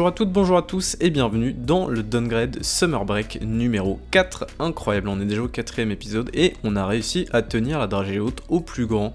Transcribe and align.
Bonjour 0.00 0.08
à 0.08 0.12
toutes, 0.12 0.32
bonjour 0.32 0.56
à 0.56 0.62
tous 0.62 0.96
et 1.00 1.10
bienvenue 1.10 1.52
dans 1.52 1.86
le 1.86 2.02
Downgrade 2.02 2.64
Summer 2.64 3.04
Break 3.04 3.40
numéro 3.42 4.00
4. 4.12 4.46
Incroyable, 4.58 5.08
on 5.08 5.20
est 5.20 5.26
déjà 5.26 5.42
au 5.42 5.48
quatrième 5.48 5.90
épisode 5.90 6.30
et 6.32 6.54
on 6.64 6.74
a 6.74 6.86
réussi 6.86 7.28
à 7.32 7.42
tenir 7.42 7.78
la 7.78 7.86
dragée 7.86 8.18
haute 8.18 8.40
au 8.48 8.60
plus 8.60 8.86
grand 8.86 9.14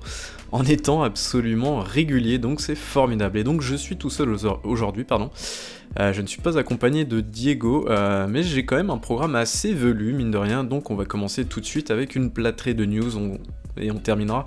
en 0.51 0.63
étant 0.63 1.01
absolument 1.01 1.79
régulier, 1.79 2.37
donc 2.37 2.61
c'est 2.61 2.75
formidable. 2.75 3.39
Et 3.39 3.43
donc 3.43 3.61
je 3.61 3.73
suis 3.73 3.97
tout 3.97 4.11
seul 4.11 4.29
aujourd'hui, 4.63 5.05
pardon. 5.05 5.31
Euh, 5.99 6.13
je 6.13 6.21
ne 6.21 6.27
suis 6.27 6.43
pas 6.43 6.55
accompagné 6.55 7.03
de 7.03 7.19
Diego, 7.19 7.87
euh, 7.89 8.27
mais 8.29 8.43
j'ai 8.43 8.63
quand 8.63 8.75
même 8.75 8.91
un 8.91 8.99
programme 8.99 9.35
assez 9.35 9.73
velu, 9.73 10.13
mine 10.13 10.29
de 10.29 10.37
rien, 10.37 10.63
donc 10.63 10.91
on 10.91 10.95
va 10.95 11.05
commencer 11.05 11.45
tout 11.45 11.61
de 11.61 11.65
suite 11.65 11.89
avec 11.89 12.15
une 12.15 12.29
plâtrée 12.29 12.75
de 12.75 12.85
news 12.85 13.09
et 13.77 13.89
on 13.89 13.97
terminera 13.97 14.45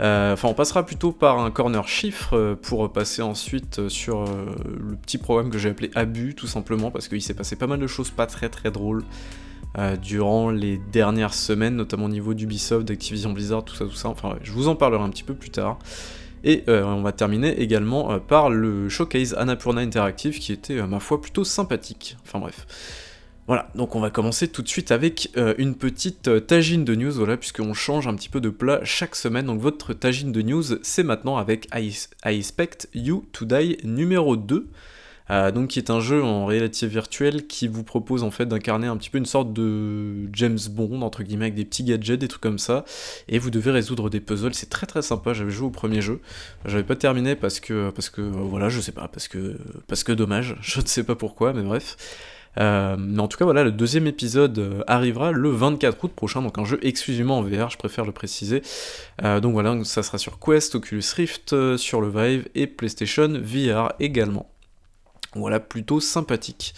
enfin, 0.00 0.48
on 0.48 0.54
passera 0.54 0.84
plutôt 0.86 1.12
par 1.12 1.38
un 1.40 1.50
corner 1.50 1.86
chiffre 1.88 2.34
euh, 2.36 2.54
pour 2.54 2.92
passer 2.92 3.22
ensuite 3.22 3.88
sur 3.88 4.22
euh, 4.22 4.46
le 4.64 4.96
petit 4.96 5.18
programme 5.18 5.50
que 5.50 5.58
j'ai 5.58 5.70
appelé 5.70 5.90
Abus, 5.94 6.34
tout 6.34 6.46
simplement, 6.46 6.90
parce 6.90 7.08
qu'il 7.08 7.22
s'est 7.22 7.34
passé 7.34 7.56
pas 7.56 7.66
mal 7.66 7.80
de 7.80 7.86
choses 7.86 8.10
pas 8.10 8.26
très 8.26 8.48
très 8.48 8.70
drôles 8.70 9.04
durant 10.02 10.50
les 10.50 10.78
dernières 10.90 11.34
semaines, 11.34 11.76
notamment 11.76 12.06
au 12.06 12.08
niveau 12.08 12.34
d'Ubisoft, 12.34 12.88
d'Activision 12.88 13.32
Blizzard, 13.32 13.64
tout 13.64 13.76
ça, 13.76 13.84
tout 13.84 13.94
ça. 13.94 14.08
Enfin, 14.08 14.36
je 14.42 14.50
vous 14.50 14.66
en 14.66 14.74
parlerai 14.74 15.04
un 15.04 15.10
petit 15.10 15.22
peu 15.22 15.34
plus 15.34 15.50
tard. 15.50 15.78
Et 16.42 16.64
on 16.66 17.02
va 17.02 17.12
terminer 17.12 17.60
également 17.60 18.18
par 18.18 18.50
le 18.50 18.88
showcase 18.88 19.34
Annapurna 19.34 19.82
Interactive 19.82 20.40
qui 20.40 20.52
était, 20.52 20.84
ma 20.84 20.98
foi, 20.98 21.20
plutôt 21.20 21.44
sympathique. 21.44 22.16
Enfin 22.24 22.40
bref. 22.40 22.66
Voilà, 23.48 23.70
donc 23.74 23.96
on 23.96 24.00
va 24.00 24.10
commencer 24.10 24.46
tout 24.48 24.60
de 24.60 24.68
suite 24.68 24.92
avec 24.92 25.30
euh, 25.38 25.54
une 25.56 25.74
petite 25.74 26.28
euh, 26.28 26.38
tagine 26.38 26.84
de 26.84 26.94
news, 26.94 27.12
voilà, 27.12 27.38
puisqu'on 27.38 27.72
change 27.72 28.06
un 28.06 28.14
petit 28.14 28.28
peu 28.28 28.42
de 28.42 28.50
plat 28.50 28.80
chaque 28.84 29.16
semaine. 29.16 29.46
Donc 29.46 29.58
votre 29.58 29.94
tagine 29.94 30.32
de 30.32 30.42
news, 30.42 30.64
c'est 30.82 31.02
maintenant 31.02 31.38
avec 31.38 31.66
I, 31.74 31.96
Expect 32.26 32.90
You 32.94 33.24
to 33.32 33.46
Die 33.46 33.78
numéro 33.84 34.36
2. 34.36 34.68
Euh, 35.30 35.50
donc 35.50 35.68
qui 35.68 35.78
est 35.78 35.90
un 35.90 36.00
jeu 36.00 36.22
en 36.22 36.46
réalité 36.46 36.86
virtuelle 36.86 37.46
qui 37.46 37.68
vous 37.68 37.84
propose 37.84 38.22
en 38.22 38.30
fait 38.30 38.46
d'incarner 38.46 38.86
un 38.86 38.96
petit 38.96 39.10
peu 39.10 39.18
une 39.18 39.26
sorte 39.26 39.52
de 39.52 40.26
James 40.32 40.58
Bond 40.70 41.02
entre 41.02 41.22
guillemets 41.22 41.46
avec 41.46 41.54
des 41.54 41.66
petits 41.66 41.84
gadgets, 41.84 42.18
des 42.18 42.28
trucs 42.28 42.42
comme 42.42 42.58
ça, 42.58 42.84
et 43.28 43.38
vous 43.38 43.50
devez 43.50 43.70
résoudre 43.70 44.10
des 44.10 44.20
puzzles. 44.20 44.54
C'est 44.54 44.70
très 44.70 44.86
très 44.86 45.02
sympa. 45.02 45.32
J'avais 45.32 45.50
joué 45.50 45.66
au 45.66 45.70
premier 45.70 46.02
jeu, 46.02 46.20
j'avais 46.66 46.82
pas 46.82 46.96
terminé 46.96 47.34
parce 47.34 47.60
que 47.60 47.90
parce 47.90 48.10
que 48.10 48.20
voilà, 48.20 48.68
je 48.68 48.80
sais 48.80 48.92
pas, 48.92 49.08
parce 49.08 49.28
que 49.28 49.58
parce 49.86 50.04
que 50.04 50.12
dommage, 50.12 50.56
je 50.60 50.80
ne 50.80 50.86
sais 50.86 51.04
pas 51.04 51.14
pourquoi, 51.14 51.54
mais 51.54 51.62
bref. 51.62 51.96
Euh, 52.58 52.96
mais 52.98 53.20
en 53.20 53.28
tout 53.28 53.38
cas, 53.38 53.44
voilà, 53.44 53.64
le 53.64 53.72
deuxième 53.72 54.06
épisode 54.06 54.58
euh, 54.58 54.82
arrivera 54.86 55.32
le 55.32 55.50
24 55.50 56.04
août 56.04 56.12
prochain, 56.14 56.42
donc 56.42 56.58
un 56.58 56.64
jeu 56.64 56.78
exclusivement 56.82 57.38
en 57.38 57.42
VR, 57.42 57.70
je 57.70 57.78
préfère 57.78 58.04
le 58.04 58.12
préciser. 58.12 58.62
Euh, 59.22 59.40
donc 59.40 59.52
voilà, 59.52 59.76
ça 59.84 60.02
sera 60.02 60.18
sur 60.18 60.38
Quest, 60.38 60.74
Oculus 60.74 61.04
Rift, 61.16 61.76
sur 61.76 62.00
le 62.00 62.08
Vive 62.08 62.48
et 62.54 62.66
PlayStation 62.66 63.28
VR 63.28 63.92
également. 64.00 64.50
Voilà, 65.34 65.60
plutôt 65.60 66.00
sympathique. 66.00 66.74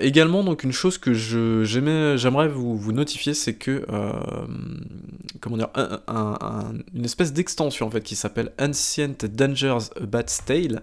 également, 0.00 0.44
donc 0.44 0.62
une 0.62 0.72
chose 0.72 0.96
que 0.96 1.12
j'aimerais 1.12 2.48
vous, 2.48 2.92
notifier, 2.92 3.34
c'est 3.34 3.54
que 3.54 3.84
comment 5.40 5.56
dire, 5.56 5.68
une 6.94 7.04
espèce 7.04 7.32
d'extension 7.32 7.88
en 7.88 7.90
fait 7.90 8.02
qui 8.02 8.14
s'appelle 8.14 8.52
Ancient 8.60 9.16
Dangers 9.28 9.90
Bad 10.00 10.30
Tale, 10.46 10.82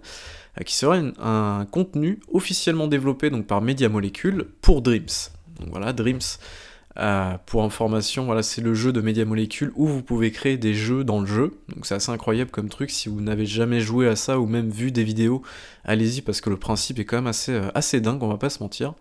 euh, 0.60 0.64
qui 0.64 0.76
sera 0.76 0.98
un 0.98 1.66
contenu 1.66 2.20
officiellement 2.32 2.88
développé 2.88 3.30
donc, 3.30 3.48
par 3.48 3.62
Media 3.62 3.90
Molecule 3.90 4.46
pour 4.62 4.82
Dreams. 4.82 5.08
Donc 5.60 5.70
voilà, 5.70 5.94
Dreams, 5.94 6.20
euh, 6.98 7.34
pour 7.46 7.64
information, 7.64 8.26
voilà, 8.26 8.44
c'est 8.44 8.62
le 8.62 8.74
jeu 8.74 8.92
de 8.92 9.02
Media 9.02 9.26
Molecule 9.26 9.72
où 9.76 9.88
vous 9.88 10.02
pouvez 10.02 10.32
créer 10.32 10.58
des 10.58 10.74
jeux 10.74 11.04
dans 11.04 11.20
le 11.20 11.26
jeu. 11.26 11.54
Donc 11.74 11.86
c'est 11.86 11.96
assez 11.96 12.12
incroyable 12.12 12.52
comme 12.52 12.70
truc. 12.70 12.92
Si 12.92 13.10
vous 13.10 13.22
n'avez 13.22 13.46
jamais 13.46 13.80
joué 13.80 14.08
à 14.08 14.16
ça 14.16 14.40
ou 14.40 14.46
même 14.46 14.70
vu 14.70 14.92
des 14.92 15.04
vidéos, 15.04 15.42
allez-y 15.86 16.22
parce 16.22 16.42
que 16.42 16.50
le 16.50 16.58
principe 16.58 17.00
est 17.00 17.06
quand 17.06 17.18
même 17.18 17.28
assez, 17.28 17.54
euh, 17.54 18.00
dingue, 18.00 18.22
on 18.24 18.28
va 18.28 18.38
pas 18.38 18.50
se 18.50 18.62
mentir. 18.62 18.94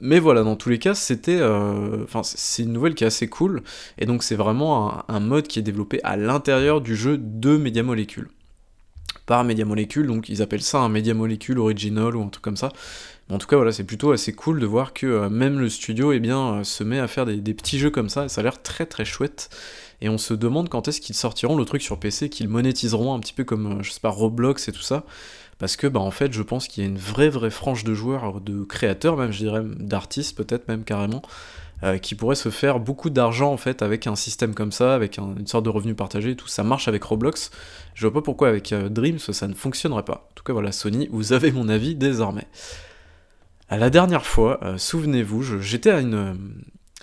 mais 0.00 0.18
voilà, 0.18 0.42
dans 0.42 0.56
tous 0.56 0.68
les 0.68 0.78
cas, 0.78 0.94
c'était, 0.94 1.40
enfin, 1.42 2.22
c'est 2.22 2.64
une 2.64 2.72
nouvelle 2.72 2.94
qui 2.94 3.04
est 3.04 3.06
assez 3.06 3.28
cool, 3.28 3.62
et 3.98 4.04
donc 4.04 4.22
c'est 4.22 4.34
vraiment 4.34 4.92
un, 4.92 5.04
un, 5.08 5.20
mode 5.20 5.46
qui 5.46 5.58
est 5.58 5.62
développé 5.62 6.00
à 6.02 6.16
l'intérieur 6.16 6.80
du 6.80 6.96
jeu 6.96 7.16
de 7.16 7.56
Media 7.56 7.82
Molecule 7.82 8.28
par 9.26 9.44
Media 9.44 9.64
Molecule, 9.64 10.06
donc 10.06 10.28
ils 10.28 10.40
appellent 10.40 10.62
ça 10.62 10.78
un 10.78 10.88
Media 10.88 11.12
Molecule 11.12 11.58
original 11.58 12.16
ou 12.16 12.22
un 12.22 12.28
truc 12.28 12.42
comme 12.42 12.56
ça. 12.56 12.70
Mais 13.28 13.34
en 13.34 13.38
tout 13.38 13.48
cas, 13.48 13.56
voilà, 13.56 13.72
c'est 13.72 13.84
plutôt 13.84 14.12
assez 14.12 14.32
cool 14.32 14.60
de 14.60 14.66
voir 14.66 14.92
que 14.92 15.06
euh, 15.06 15.28
même 15.28 15.58
le 15.58 15.68
studio 15.68 16.12
eh 16.12 16.20
bien, 16.20 16.58
euh, 16.58 16.64
se 16.64 16.84
met 16.84 17.00
à 17.00 17.08
faire 17.08 17.26
des, 17.26 17.54
petits 17.54 17.78
jeux 17.78 17.90
comme 17.90 18.08
ça, 18.08 18.26
et 18.26 18.28
ça 18.28 18.40
a 18.40 18.44
l'air 18.44 18.62
très 18.62 18.86
très 18.86 19.04
chouette. 19.04 19.50
Et 20.00 20.08
on 20.08 20.18
se 20.18 20.34
demande 20.34 20.68
quand 20.68 20.88
est-ce 20.88 21.00
qu'ils 21.00 21.16
sortiront 21.16 21.56
le 21.56 21.64
truc 21.64 21.82
sur 21.82 21.98
PC, 21.98 22.28
qu'ils 22.28 22.48
monétiseront 22.48 23.14
un 23.14 23.18
petit 23.18 23.32
peu 23.32 23.44
comme, 23.44 23.80
euh, 23.80 23.82
je 23.82 23.90
sais 23.90 24.00
pas, 24.00 24.10
Roblox 24.10 24.68
et 24.68 24.72
tout 24.72 24.82
ça. 24.82 25.04
Parce 25.58 25.76
que, 25.76 25.86
bah, 25.86 26.00
en 26.00 26.10
fait, 26.10 26.32
je 26.32 26.42
pense 26.42 26.68
qu'il 26.68 26.84
y 26.84 26.86
a 26.86 26.88
une 26.88 26.98
vraie 26.98 27.30
vraie 27.30 27.50
frange 27.50 27.82
de 27.82 27.94
joueurs, 27.94 28.40
de 28.40 28.62
créateurs 28.62 29.16
même, 29.16 29.32
je 29.32 29.38
dirais, 29.38 29.62
d'artistes 29.64 30.36
peut-être 30.36 30.68
même 30.68 30.84
carrément, 30.84 31.22
euh, 31.82 31.98
qui 31.98 32.14
pourrait 32.14 32.36
se 32.36 32.48
faire 32.48 32.80
beaucoup 32.80 33.10
d'argent 33.10 33.52
en 33.52 33.58
fait 33.58 33.82
avec 33.82 34.06
un 34.06 34.16
système 34.16 34.54
comme 34.54 34.72
ça, 34.72 34.94
avec 34.94 35.18
une 35.18 35.46
sorte 35.46 35.64
de 35.64 35.70
revenu 35.70 35.94
partagé 35.94 36.30
et 36.30 36.36
tout. 36.36 36.48
Ça 36.48 36.62
marche 36.62 36.88
avec 36.88 37.04
Roblox. 37.04 37.50
Je 37.94 38.06
vois 38.06 38.14
pas 38.14 38.22
pourquoi 38.22 38.48
avec 38.48 38.72
euh, 38.72 38.88
Dreams 38.88 39.18
ça 39.18 39.46
ne 39.46 39.54
fonctionnerait 39.54 40.04
pas. 40.04 40.26
En 40.30 40.34
tout 40.34 40.42
cas 40.42 40.54
voilà, 40.54 40.72
Sony, 40.72 41.08
vous 41.12 41.34
avez 41.34 41.52
mon 41.52 41.68
avis 41.68 41.94
désormais. 41.94 42.46
la 43.70 43.90
dernière 43.90 44.24
fois, 44.24 44.58
euh, 44.62 44.78
souvenez-vous, 44.78 45.60
j'étais 45.60 45.90
à 45.90 46.00
une, 46.00 46.38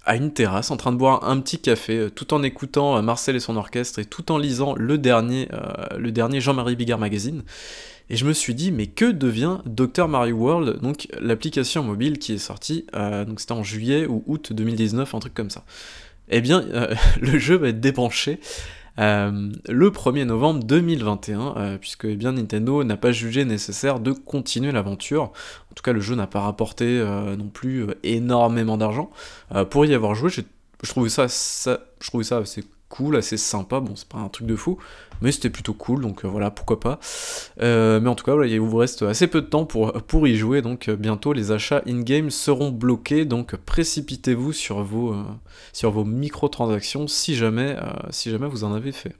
à 0.03 0.15
une 0.15 0.33
terrasse 0.33 0.71
en 0.71 0.77
train 0.77 0.91
de 0.91 0.97
boire 0.97 1.27
un 1.29 1.39
petit 1.39 1.59
café, 1.59 2.09
tout 2.13 2.33
en 2.33 2.43
écoutant 2.43 3.01
Marcel 3.01 3.35
et 3.35 3.39
son 3.39 3.55
orchestre 3.55 3.99
et 3.99 4.05
tout 4.05 4.31
en 4.31 4.37
lisant 4.37 4.75
le 4.75 4.97
dernier, 4.97 5.47
le 5.97 6.11
dernier 6.11 6.41
Jean-Marie 6.41 6.75
Bigard 6.75 6.99
Magazine. 6.99 7.43
Et 8.09 8.15
je 8.15 8.25
me 8.25 8.33
suis 8.33 8.53
dit, 8.53 8.71
mais 8.71 8.87
que 8.87 9.05
devient 9.05 9.59
Dr. 9.65 10.07
Mario 10.07 10.35
World, 10.35 10.81
donc 10.81 11.07
l'application 11.19 11.83
mobile 11.83 12.19
qui 12.19 12.33
est 12.33 12.37
sortie, 12.37 12.85
euh, 12.95 13.23
donc 13.25 13.39
c'était 13.39 13.53
en 13.53 13.63
juillet 13.63 14.05
ou 14.05 14.23
août 14.27 14.51
2019, 14.51 15.15
un 15.15 15.19
truc 15.19 15.33
comme 15.33 15.49
ça. 15.49 15.63
Eh 16.29 16.41
bien, 16.41 16.61
euh, 16.61 16.93
le 17.21 17.39
jeu 17.39 17.55
va 17.55 17.69
être 17.69 17.79
débranché 17.79 18.39
euh, 18.99 19.51
le 19.69 19.89
1er 19.89 20.25
novembre 20.25 20.63
2021, 20.63 21.77
puisque 21.79 22.05
eh 22.05 22.15
bien, 22.15 22.33
Nintendo 22.33 22.83
n'a 22.83 22.97
pas 22.97 23.11
jugé 23.11 23.45
nécessaire 23.45 23.99
de 23.99 24.11
continuer 24.11 24.71
l'aventure. 24.71 25.23
En 25.23 25.73
tout 25.75 25.83
cas, 25.83 25.93
le 25.93 26.01
jeu 26.01 26.15
n'a 26.15 26.27
pas 26.27 26.41
rapporté 26.41 27.03
non 27.37 27.47
plus 27.47 27.87
énormément 28.03 28.77
d'argent. 28.77 29.09
pour 29.69 29.85
y 29.85 29.93
avoir 29.93 30.15
joué, 30.15 30.29
je 30.29 30.89
trouvais 30.89 31.09
ça, 31.09 31.27
ça, 31.27 31.79
je 31.99 32.07
trouvais 32.07 32.23
ça 32.23 32.37
assez 32.37 32.63
cool, 32.93 33.15
assez 33.15 33.37
sympa. 33.37 33.79
Bon, 33.79 33.95
c'est 33.95 34.07
pas 34.07 34.19
un 34.19 34.29
truc 34.29 34.45
de 34.45 34.55
fou, 34.55 34.77
mais 35.21 35.31
c'était 35.31 35.49
plutôt 35.49 35.73
cool, 35.73 36.01
donc 36.01 36.23
euh, 36.23 36.27
voilà, 36.27 36.51
pourquoi 36.51 36.79
pas. 36.79 36.99
Euh, 37.59 37.99
mais 37.99 38.07
en 38.07 38.13
tout 38.13 38.23
cas, 38.23 38.35
il 38.43 38.59
vous 38.59 38.77
reste 38.77 39.01
assez 39.01 39.25
peu 39.25 39.41
de 39.41 39.47
temps 39.47 39.65
pour, 39.65 40.27
y 40.27 40.35
jouer, 40.35 40.61
donc 40.61 40.89
euh, 40.89 40.95
bientôt 40.95 41.33
les 41.33 41.51
achats 41.51 41.81
in-game 41.87 42.29
seront 42.29 42.69
bloqués, 42.69 43.25
donc 43.25 43.55
précipitez-vous 43.55 44.53
sur 44.53 44.83
vos, 44.83 45.15
sur 45.73 45.89
vos 45.89 46.05
microtransactions 46.05 47.07
si 47.07 47.35
jamais 47.35 47.75
vous 48.47 48.63
en 48.63 48.73
avez 48.73 48.91
fait. 48.91 49.15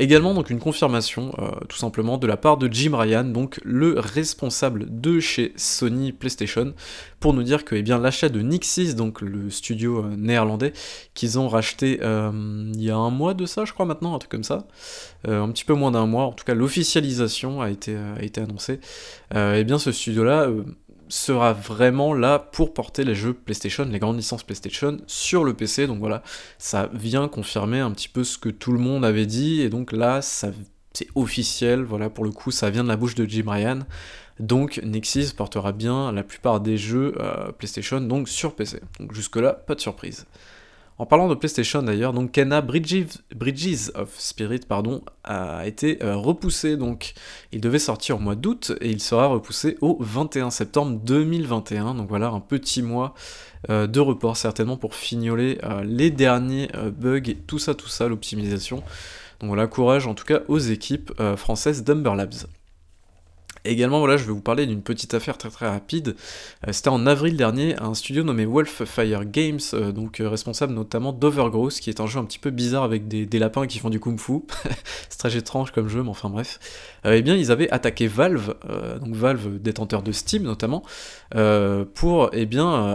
Également 0.00 0.32
donc 0.32 0.48
une 0.48 0.60
confirmation 0.60 1.30
euh, 1.38 1.50
tout 1.68 1.76
simplement 1.76 2.16
de 2.16 2.26
la 2.26 2.38
part 2.38 2.56
de 2.56 2.72
Jim 2.72 2.96
Ryan, 2.96 3.22
donc 3.22 3.60
le 3.64 3.98
responsable 3.98 4.86
de 4.88 5.20
chez 5.20 5.52
Sony 5.56 6.12
PlayStation, 6.12 6.72
pour 7.20 7.34
nous 7.34 7.42
dire 7.42 7.66
que 7.66 7.74
eh 7.74 7.82
l'achat 7.82 8.30
de 8.30 8.40
Nixis, 8.40 8.94
donc 8.94 9.20
le 9.20 9.50
studio 9.50 9.98
euh, 9.98 10.16
néerlandais 10.16 10.72
qu'ils 11.12 11.38
ont 11.38 11.48
racheté 11.48 12.00
euh, 12.00 12.30
il 12.72 12.82
y 12.82 12.88
a 12.88 12.96
un 12.96 13.10
mois 13.10 13.34
de 13.34 13.44
ça, 13.44 13.66
je 13.66 13.74
crois 13.74 13.84
maintenant, 13.84 14.14
un 14.14 14.18
truc 14.18 14.30
comme 14.30 14.42
ça, 14.42 14.66
un 15.28 15.50
petit 15.50 15.66
peu 15.66 15.74
moins 15.74 15.90
d'un 15.90 16.06
mois, 16.06 16.24
en 16.24 16.32
tout 16.32 16.46
cas 16.46 16.54
l'officialisation 16.54 17.60
a 17.60 17.68
été, 17.68 17.94
annoncée. 18.38 18.80
et 19.34 19.58
eh 19.58 19.64
bien 19.64 19.78
ce 19.78 19.92
studio-là 19.92 20.48
sera 21.10 21.52
vraiment 21.52 22.14
là 22.14 22.38
pour 22.38 22.72
porter 22.72 23.04
les 23.04 23.14
jeux 23.14 23.34
PlayStation, 23.34 23.84
les 23.84 23.98
grandes 23.98 24.16
licences 24.16 24.42
PlayStation 24.42 24.98
sur 25.06 25.44
le 25.44 25.54
PC. 25.54 25.86
Donc 25.86 25.98
voilà, 25.98 26.22
ça 26.58 26.88
vient 26.92 27.28
confirmer 27.28 27.80
un 27.80 27.90
petit 27.90 28.08
peu 28.08 28.24
ce 28.24 28.38
que 28.38 28.48
tout 28.48 28.72
le 28.72 28.78
monde 28.78 29.04
avait 29.04 29.26
dit. 29.26 29.60
Et 29.60 29.68
donc 29.68 29.92
là, 29.92 30.22
c'est 30.22 30.54
officiel. 31.14 31.82
Voilà, 31.82 32.10
pour 32.10 32.24
le 32.24 32.30
coup, 32.30 32.50
ça 32.50 32.70
vient 32.70 32.84
de 32.84 32.88
la 32.88 32.96
bouche 32.96 33.14
de 33.14 33.26
Jim 33.26 33.44
Ryan. 33.46 33.80
Donc 34.38 34.80
Nexus 34.82 35.34
portera 35.36 35.72
bien 35.72 36.12
la 36.12 36.22
plupart 36.22 36.60
des 36.60 36.78
jeux 36.78 37.14
euh, 37.20 37.52
PlayStation 37.52 38.00
donc 38.00 38.28
sur 38.28 38.54
PC. 38.54 38.80
Donc 38.98 39.12
jusque-là, 39.12 39.52
pas 39.52 39.74
de 39.74 39.80
surprise. 39.80 40.26
En 41.00 41.06
parlant 41.06 41.28
de 41.28 41.34
PlayStation 41.34 41.82
d'ailleurs, 41.82 42.12
donc 42.12 42.38
Bridges, 42.38 43.90
of 43.94 44.14
Spirit 44.18 44.60
pardon, 44.68 45.02
a 45.24 45.66
été 45.66 45.98
euh, 46.02 46.14
repoussé, 46.14 46.76
donc 46.76 47.14
il 47.52 47.62
devait 47.62 47.78
sortir 47.78 48.16
au 48.16 48.18
mois 48.18 48.34
d'août 48.34 48.72
et 48.82 48.90
il 48.90 49.00
sera 49.00 49.28
repoussé 49.28 49.78
au 49.80 49.96
21 49.98 50.50
septembre 50.50 51.00
2021, 51.02 51.94
donc 51.94 52.10
voilà 52.10 52.28
un 52.28 52.40
petit 52.40 52.82
mois 52.82 53.14
euh, 53.70 53.86
de 53.86 53.98
report 53.98 54.36
certainement 54.36 54.76
pour 54.76 54.94
fignoler 54.94 55.56
euh, 55.62 55.82
les 55.84 56.10
derniers 56.10 56.68
bugs, 56.98 57.30
et 57.30 57.34
tout 57.34 57.58
ça, 57.58 57.74
tout 57.74 57.88
ça, 57.88 58.06
l'optimisation. 58.06 58.82
Donc 59.40 59.48
voilà, 59.48 59.68
courage 59.68 60.06
en 60.06 60.12
tout 60.12 60.26
cas 60.26 60.40
aux 60.48 60.58
équipes 60.58 61.14
françaises 61.38 61.82
d'Umber 61.82 62.14
Labs. 62.14 62.44
Également, 63.64 63.98
voilà, 63.98 64.16
je 64.16 64.24
vais 64.24 64.32
vous 64.32 64.40
parler 64.40 64.66
d'une 64.66 64.82
petite 64.82 65.14
affaire 65.14 65.38
très 65.38 65.50
très 65.50 65.68
rapide. 65.68 66.16
Euh, 66.66 66.72
c'était 66.72 66.88
en 66.88 67.06
avril 67.06 67.36
dernier, 67.36 67.76
un 67.78 67.94
studio 67.94 68.22
nommé 68.22 68.44
Wolffire 68.44 69.24
Games, 69.24 69.60
euh, 69.74 69.92
donc 69.92 70.20
euh, 70.20 70.28
responsable 70.28 70.72
notamment 70.72 71.12
d'Overgrowth, 71.12 71.80
qui 71.80 71.90
est 71.90 72.00
un 72.00 72.06
jeu 72.06 72.18
un 72.18 72.24
petit 72.24 72.38
peu 72.38 72.50
bizarre 72.50 72.82
avec 72.82 73.08
des, 73.08 73.38
lapins 73.38 73.66
qui 73.66 73.78
font 73.78 73.90
du 73.90 74.00
kung-fu. 74.00 74.42
c'est 75.08 75.18
très 75.18 75.36
étrange 75.36 75.70
comme 75.70 75.88
jeu, 75.88 76.02
mais 76.02 76.10
enfin 76.10 76.30
bref. 76.30 76.58
Eh 77.04 77.22
bien, 77.22 77.34
ils 77.34 77.50
avaient 77.50 77.70
attaqué 77.70 78.06
Valve, 78.06 78.54
donc 79.00 79.14
Valve 79.14 79.58
détenteur 79.58 80.02
de 80.02 80.12
Steam 80.12 80.42
notamment, 80.42 80.82
pour 81.94 82.30
eh 82.32 82.48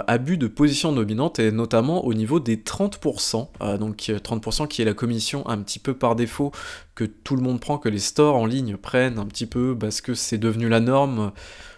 abus 0.07 0.37
de 0.37 0.47
position 0.47 0.91
dominante 0.91 1.39
et 1.39 1.51
notamment 1.51 2.05
au 2.05 2.13
niveau 2.13 2.39
des 2.39 2.57
30%, 2.57 3.77
donc 3.77 3.97
30% 3.97 4.67
qui 4.67 4.81
est 4.81 4.85
la 4.85 4.93
commission 4.93 5.47
un 5.47 5.57
petit 5.57 5.79
peu 5.79 5.93
par 5.93 6.15
défaut 6.15 6.51
que 6.93 7.03
tout 7.03 7.35
le 7.35 7.41
monde 7.41 7.59
prend, 7.59 7.77
que 7.77 7.89
les 7.89 7.99
stores 7.99 8.35
en 8.35 8.45
ligne 8.45 8.77
prennent 8.77 9.19
un 9.19 9.25
petit 9.25 9.45
peu 9.45 9.75
parce 9.77 10.01
que 10.01 10.13
c'est 10.13 10.37
devenu 10.37 10.69
la 10.69 10.79
norme. 10.79 11.31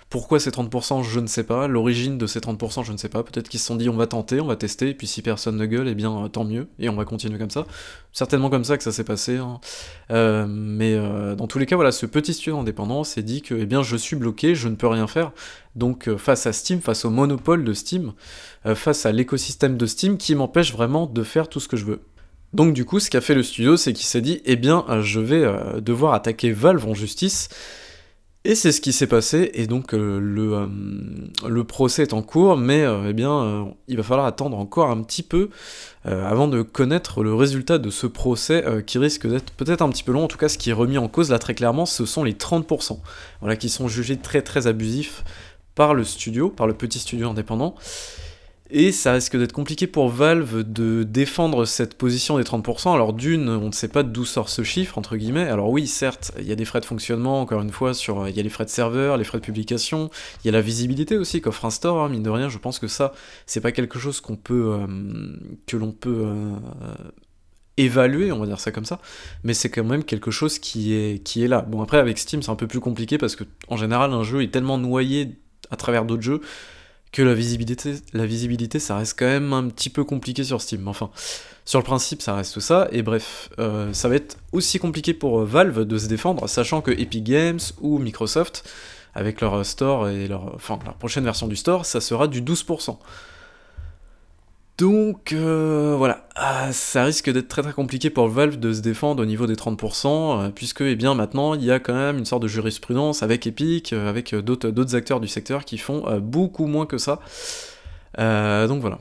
Pourquoi 0.09 0.39
ces 0.39 0.51
30% 0.51 1.03
Je 1.03 1.19
ne 1.19 1.27
sais 1.27 1.43
pas. 1.43 1.67
L'origine 1.67 2.17
de 2.17 2.27
ces 2.27 2.39
30%, 2.39 2.85
je 2.85 2.93
ne 2.93 2.97
sais 2.97 3.09
pas. 3.09 3.23
Peut-être 3.23 3.49
qu'ils 3.49 3.59
se 3.59 3.65
sont 3.65 3.75
dit 3.75 3.89
on 3.89 3.97
va 3.97 4.07
tenter, 4.07 4.39
on 4.39 4.45
va 4.45 4.55
tester, 4.55 4.89
et 4.89 4.93
puis 4.93 5.05
si 5.05 5.21
personne 5.21 5.57
ne 5.57 5.65
gueule, 5.65 5.89
eh 5.89 5.95
bien 5.95 6.23
euh, 6.23 6.27
tant 6.29 6.45
mieux, 6.45 6.67
et 6.79 6.87
on 6.87 6.95
va 6.95 7.03
continuer 7.03 7.37
comme 7.37 7.49
ça. 7.49 7.65
Certainement 8.13 8.49
comme 8.49 8.63
ça 8.63 8.77
que 8.77 8.83
ça 8.83 8.93
s'est 8.93 9.03
passé. 9.03 9.35
Hein. 9.35 9.59
Euh, 10.11 10.45
mais 10.47 10.93
euh, 10.93 11.35
dans 11.35 11.47
tous 11.47 11.59
les 11.59 11.65
cas, 11.65 11.75
voilà, 11.75 11.91
ce 11.91 12.05
petit 12.05 12.33
studio 12.33 12.57
indépendant 12.57 13.03
s'est 13.03 13.21
dit 13.21 13.41
que 13.41 13.53
eh 13.53 13.65
bien, 13.65 13.83
je 13.83 13.97
suis 13.97 14.15
bloqué, 14.15 14.55
je 14.55 14.69
ne 14.69 14.75
peux 14.75 14.87
rien 14.87 15.07
faire. 15.07 15.33
Donc 15.75 16.09
face 16.15 16.47
à 16.47 16.53
Steam, 16.53 16.79
face 16.79 17.03
au 17.03 17.09
monopole 17.09 17.65
de 17.65 17.73
Steam, 17.73 18.13
face 18.73 19.05
à 19.05 19.11
l'écosystème 19.11 19.77
de 19.77 19.85
Steam 19.85 20.17
qui 20.17 20.33
m'empêche 20.33 20.71
vraiment 20.71 21.05
de 21.05 21.21
faire 21.21 21.49
tout 21.49 21.59
ce 21.59 21.67
que 21.67 21.77
je 21.77 21.85
veux. 21.85 22.01
Donc 22.53 22.73
du 22.73 22.83
coup, 22.83 22.99
ce 22.99 23.11
qu'a 23.11 23.21
fait 23.21 23.35
le 23.35 23.43
studio, 23.43 23.77
c'est 23.77 23.93
qu'il 23.93 24.07
s'est 24.07 24.21
dit, 24.21 24.41
eh 24.45 24.55
bien, 24.55 24.85
je 25.01 25.19
vais 25.19 25.45
devoir 25.79 26.13
attaquer 26.13 26.51
Valve 26.51 26.87
en 26.87 26.95
justice. 26.95 27.49
Et 28.49 28.55
c'est 28.55 28.71
ce 28.71 28.79
qui 28.79 28.93
s'est 28.93 29.07
passé, 29.07 29.51
et 29.55 29.67
donc 29.67 29.93
euh, 29.93 30.21
le, 30.21 30.69
le, 31.49 31.63
procès 31.65 32.03
est 32.03 32.13
en 32.13 32.21
cours, 32.21 32.55
mais 32.55 32.85
eh 33.05 33.11
bien, 33.11 33.67
il 33.89 33.97
va 33.97 34.03
falloir 34.03 34.25
attendre 34.25 34.57
encore 34.57 34.89
un 34.89 35.03
petit 35.03 35.21
peu 35.21 35.49
avant 36.05 36.47
de 36.47 36.61
connaître 36.61 37.23
le 37.23 37.33
résultat 37.33 37.77
de 37.77 37.89
ce 37.89 38.07
procès 38.07 38.63
qui 38.87 38.97
risque 38.99 39.27
d'être 39.27 39.51
peut-être 39.51 39.81
un 39.81 39.89
petit 39.89 40.03
peu 40.03 40.13
long. 40.13 40.23
En 40.23 40.27
tout 40.29 40.37
cas, 40.37 40.47
ce 40.47 40.57
qui 40.57 40.69
est 40.69 40.73
remis 40.73 40.97
en 40.97 41.09
cause 41.09 41.29
là 41.29 41.39
très 41.39 41.55
clairement, 41.55 41.85
ce 41.85 42.05
sont 42.05 42.23
les 42.23 42.35
30%, 42.35 42.99
voilà, 43.41 43.57
qui 43.57 43.67
sont 43.67 43.89
jugés 43.89 44.15
très 44.15 44.41
très 44.41 44.65
abusifs 44.65 45.25
par 45.75 45.93
le 45.93 46.05
studio, 46.05 46.49
par 46.49 46.67
le 46.67 46.73
petit 46.73 46.99
studio 46.99 47.29
indépendant. 47.29 47.75
Et 48.69 48.91
ça 48.91 49.13
risque 49.13 49.37
d'être 49.37 49.53
compliqué 49.53 49.87
pour 49.87 50.09
Valve 50.09 50.63
de 50.63 51.03
défendre 51.03 51.63
cette 51.63 51.93
position 51.93 52.37
des 52.37 52.43
30%. 52.43 52.93
Alors 52.93 53.13
d'une, 53.13 53.47
on 53.49 53.67
ne 53.67 53.71
sait 53.71 53.87
pas 53.87 54.03
d'où 54.03 54.25
sort 54.25 54.49
ce 54.49 54.61
chiffre, 54.63 54.97
entre 54.97 55.15
guillemets. 55.15 55.47
Alors 55.47 55.69
oui, 55.69 55.87
certes, 55.87 56.31
il 56.37 56.45
y 56.45 56.51
a 56.51 56.55
des 56.55 56.65
frais 56.65 56.81
de 56.81 56.85
fonctionnement, 56.85 57.39
encore 57.41 57.61
une 57.61 57.71
fois, 57.71 57.93
sur, 57.93 58.27
il 58.27 58.35
y 58.35 58.39
a 58.39 58.43
les 58.43 58.49
frais 58.49 58.65
de 58.65 58.69
serveur, 58.69 59.15
les 59.15 59.23
frais 59.23 59.37
de 59.37 59.43
publication, 59.43 60.09
il 60.43 60.47
y 60.47 60.49
a 60.49 60.51
la 60.51 60.61
visibilité 60.61 61.17
aussi 61.17 61.39
qu'offre 61.39 61.63
un 61.63 61.69
store, 61.69 62.03
hein, 62.03 62.09
mine 62.09 62.23
de 62.23 62.29
rien, 62.29 62.49
je 62.49 62.57
pense 62.57 62.79
que 62.79 62.87
ça, 62.87 63.13
c'est 63.45 63.61
pas 63.61 63.71
quelque 63.71 63.99
chose 63.99 64.19
qu'on 64.19 64.35
peut, 64.35 64.73
euh, 64.73 64.87
que 65.65 65.77
l'on 65.77 65.93
peut 65.93 66.25
euh, 66.25 66.55
évaluer, 67.77 68.33
on 68.33 68.39
va 68.39 68.47
dire 68.47 68.59
ça 68.59 68.71
comme 68.71 68.85
ça, 68.85 68.99
mais 69.43 69.53
c'est 69.53 69.69
quand 69.69 69.85
même 69.85 70.03
quelque 70.03 70.31
chose 70.31 70.59
qui 70.59 70.93
est, 70.93 71.37
là. 71.47 71.61
Bon 71.61 71.81
après 71.81 71.99
avec 71.99 72.17
Steam 72.17 72.41
c'est 72.41 72.51
un 72.51 72.55
peu 72.55 72.67
plus 72.67 72.79
compliqué 72.79 73.17
parce 73.17 73.35
que 73.35 73.43
en 73.67 73.77
général 73.77 74.11
un 74.11 74.23
jeu 74.23 74.41
est 74.41 74.51
tellement 74.51 74.77
noyé 74.77 75.37
à 75.69 75.75
travers 75.75 76.03
d'autres 76.03 76.23
jeux 76.23 76.41
que 77.11 77.21
la 77.21 77.33
visibilité, 77.33 77.95
la 78.13 78.25
visibilité, 78.25 78.79
ça 78.79 78.97
reste 78.97 79.17
quand 79.17 79.25
même 79.25 79.53
un 79.53 79.67
petit 79.69 79.89
peu 79.89 80.03
compliqué 80.03 80.43
sur 80.43 80.61
Steam. 80.61 80.87
Enfin, 80.87 81.09
sur 81.65 81.79
le 81.79 81.85
principe, 81.85 82.21
ça 82.21 82.35
reste 82.35 82.59
ça. 82.59 82.87
Et 82.91 83.01
bref, 83.01 83.49
euh, 83.59 83.93
ça 83.93 84.09
va 84.09 84.15
être 84.15 84.37
aussi 84.51 84.79
compliqué 84.79 85.13
pour 85.13 85.39
euh, 85.39 85.45
Valve 85.45 85.85
de 85.85 85.97
se 85.97 86.07
défendre, 86.07 86.47
sachant 86.47 86.81
que 86.81 86.91
Epic 86.91 87.23
Games 87.23 87.59
ou 87.81 87.97
Microsoft, 87.99 88.69
avec 89.15 89.41
leur 89.41 89.65
store 89.65 90.09
et 90.09 90.27
leur, 90.27 90.53
enfin, 90.55 90.79
la 90.85 90.91
prochaine 90.91 91.23
version 91.23 91.47
du 91.47 91.55
store, 91.55 91.85
ça 91.85 92.01
sera 92.01 92.27
du 92.27 92.41
12%. 92.41 92.97
Donc 94.77 95.33
euh, 95.33 95.95
voilà, 95.97 96.27
ah, 96.35 96.71
ça 96.71 97.03
risque 97.03 97.31
d'être 97.31 97.47
très 97.47 97.63
très 97.63 97.73
compliqué 97.73 98.11
pour 98.11 98.27
Valve 98.27 98.57
de 98.57 98.73
se 98.73 98.81
défendre 98.81 99.23
au 99.23 99.25
niveau 99.25 99.47
des 99.47 99.55
30%, 99.55 100.45
euh, 100.45 100.49
puisque 100.49 100.81
eh 100.81 100.95
bien, 100.95 101.15
maintenant 101.15 101.55
il 101.55 101.63
y 101.63 101.71
a 101.71 101.79
quand 101.79 101.95
même 101.95 102.19
une 102.19 102.25
sorte 102.25 102.43
de 102.43 102.47
jurisprudence 102.47 103.23
avec 103.23 103.47
Epic, 103.47 103.91
euh, 103.91 104.07
avec 104.07 104.35
d'autres 104.35 104.95
acteurs 104.95 105.19
du 105.19 105.27
secteur 105.27 105.65
qui 105.65 105.79
font 105.79 106.19
beaucoup 106.19 106.67
moins 106.67 106.85
que 106.85 106.99
ça. 106.99 107.19
donc 108.17 108.81
voilà. 108.81 108.99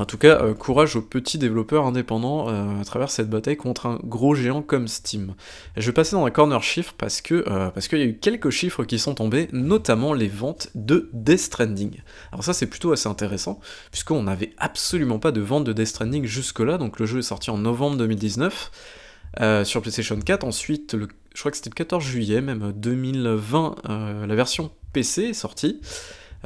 En 0.00 0.06
tout 0.06 0.16
cas, 0.16 0.42
euh, 0.42 0.54
courage 0.54 0.96
aux 0.96 1.02
petits 1.02 1.36
développeurs 1.36 1.84
indépendants 1.84 2.48
euh, 2.48 2.80
à 2.80 2.84
travers 2.86 3.10
cette 3.10 3.28
bataille 3.28 3.58
contre 3.58 3.84
un 3.84 3.98
gros 4.02 4.34
géant 4.34 4.62
comme 4.62 4.88
Steam. 4.88 5.34
je 5.76 5.84
vais 5.84 5.92
passer 5.92 6.16
dans 6.16 6.24
un 6.24 6.30
corner 6.30 6.62
chiffre 6.62 6.94
parce 6.96 7.20
que 7.20 7.44
euh, 7.46 7.68
parce 7.68 7.86
qu'il 7.86 7.98
y 7.98 8.02
a 8.02 8.06
eu 8.06 8.16
quelques 8.16 8.48
chiffres 8.48 8.84
qui 8.84 8.98
sont 8.98 9.14
tombés, 9.14 9.50
notamment 9.52 10.14
les 10.14 10.28
ventes 10.28 10.68
de 10.74 11.10
Death 11.12 11.40
Stranding. 11.40 12.00
Alors 12.32 12.42
ça 12.42 12.54
c'est 12.54 12.66
plutôt 12.66 12.92
assez 12.92 13.10
intéressant, 13.10 13.60
puisqu'on 13.90 14.22
n'avait 14.22 14.54
absolument 14.56 15.18
pas 15.18 15.32
de 15.32 15.42
vente 15.42 15.64
de 15.64 15.74
Death 15.74 15.88
Stranding 15.88 16.24
jusque-là, 16.24 16.78
donc 16.78 16.98
le 16.98 17.04
jeu 17.04 17.18
est 17.18 17.22
sorti 17.22 17.50
en 17.50 17.58
novembre 17.58 17.98
2019 17.98 18.70
sur 19.64 19.82
PlayStation 19.82 20.18
4, 20.18 20.44
ensuite 20.44 20.96
je 20.98 21.40
crois 21.40 21.50
que 21.50 21.58
c'était 21.58 21.70
le 21.70 21.74
14 21.74 22.02
juillet 22.02 22.40
même 22.40 22.72
2020, 22.74 23.74
la 24.26 24.34
version 24.34 24.70
PC 24.94 25.24
est 25.24 25.34
sortie. 25.34 25.80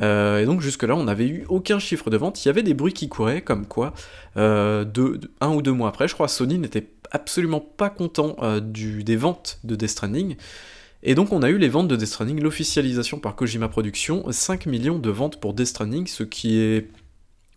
Euh, 0.02 0.40
et 0.40 0.44
donc 0.44 0.60
jusque-là, 0.60 0.96
on 0.96 1.04
n'avait 1.04 1.26
eu 1.26 1.44
aucun 1.48 1.78
chiffre 1.78 2.10
de 2.10 2.16
vente. 2.16 2.44
Il 2.44 2.48
y 2.48 2.50
avait 2.50 2.62
des 2.62 2.74
bruits 2.74 2.92
qui 2.92 3.08
couraient, 3.08 3.42
comme 3.42 3.66
quoi, 3.66 3.94
euh, 4.36 4.84
un 5.40 5.48
ou 5.54 5.62
deux 5.62 5.72
mois 5.72 5.88
après, 5.88 6.08
je 6.08 6.14
crois, 6.14 6.28
Sony 6.28 6.58
n'était 6.58 6.86
absolument 7.10 7.60
pas 7.60 7.90
content 7.90 8.36
euh, 8.42 8.60
des 8.60 9.16
ventes 9.16 9.58
de 9.64 9.76
Death 9.76 9.90
Stranding. 9.90 10.36
Et 11.02 11.14
donc 11.14 11.32
on 11.32 11.42
a 11.42 11.50
eu 11.50 11.58
les 11.58 11.68
ventes 11.68 11.88
de 11.88 11.96
Death 11.96 12.08
Stranding, 12.08 12.40
l'officialisation 12.40 13.18
par 13.18 13.36
Kojima 13.36 13.68
Productions, 13.68 14.24
5 14.30 14.66
millions 14.66 14.98
de 14.98 15.10
ventes 15.10 15.38
pour 15.38 15.52
Death 15.52 15.66
Stranding, 15.66 16.06
ce 16.06 16.22
qui 16.22 16.58
est 16.58 16.88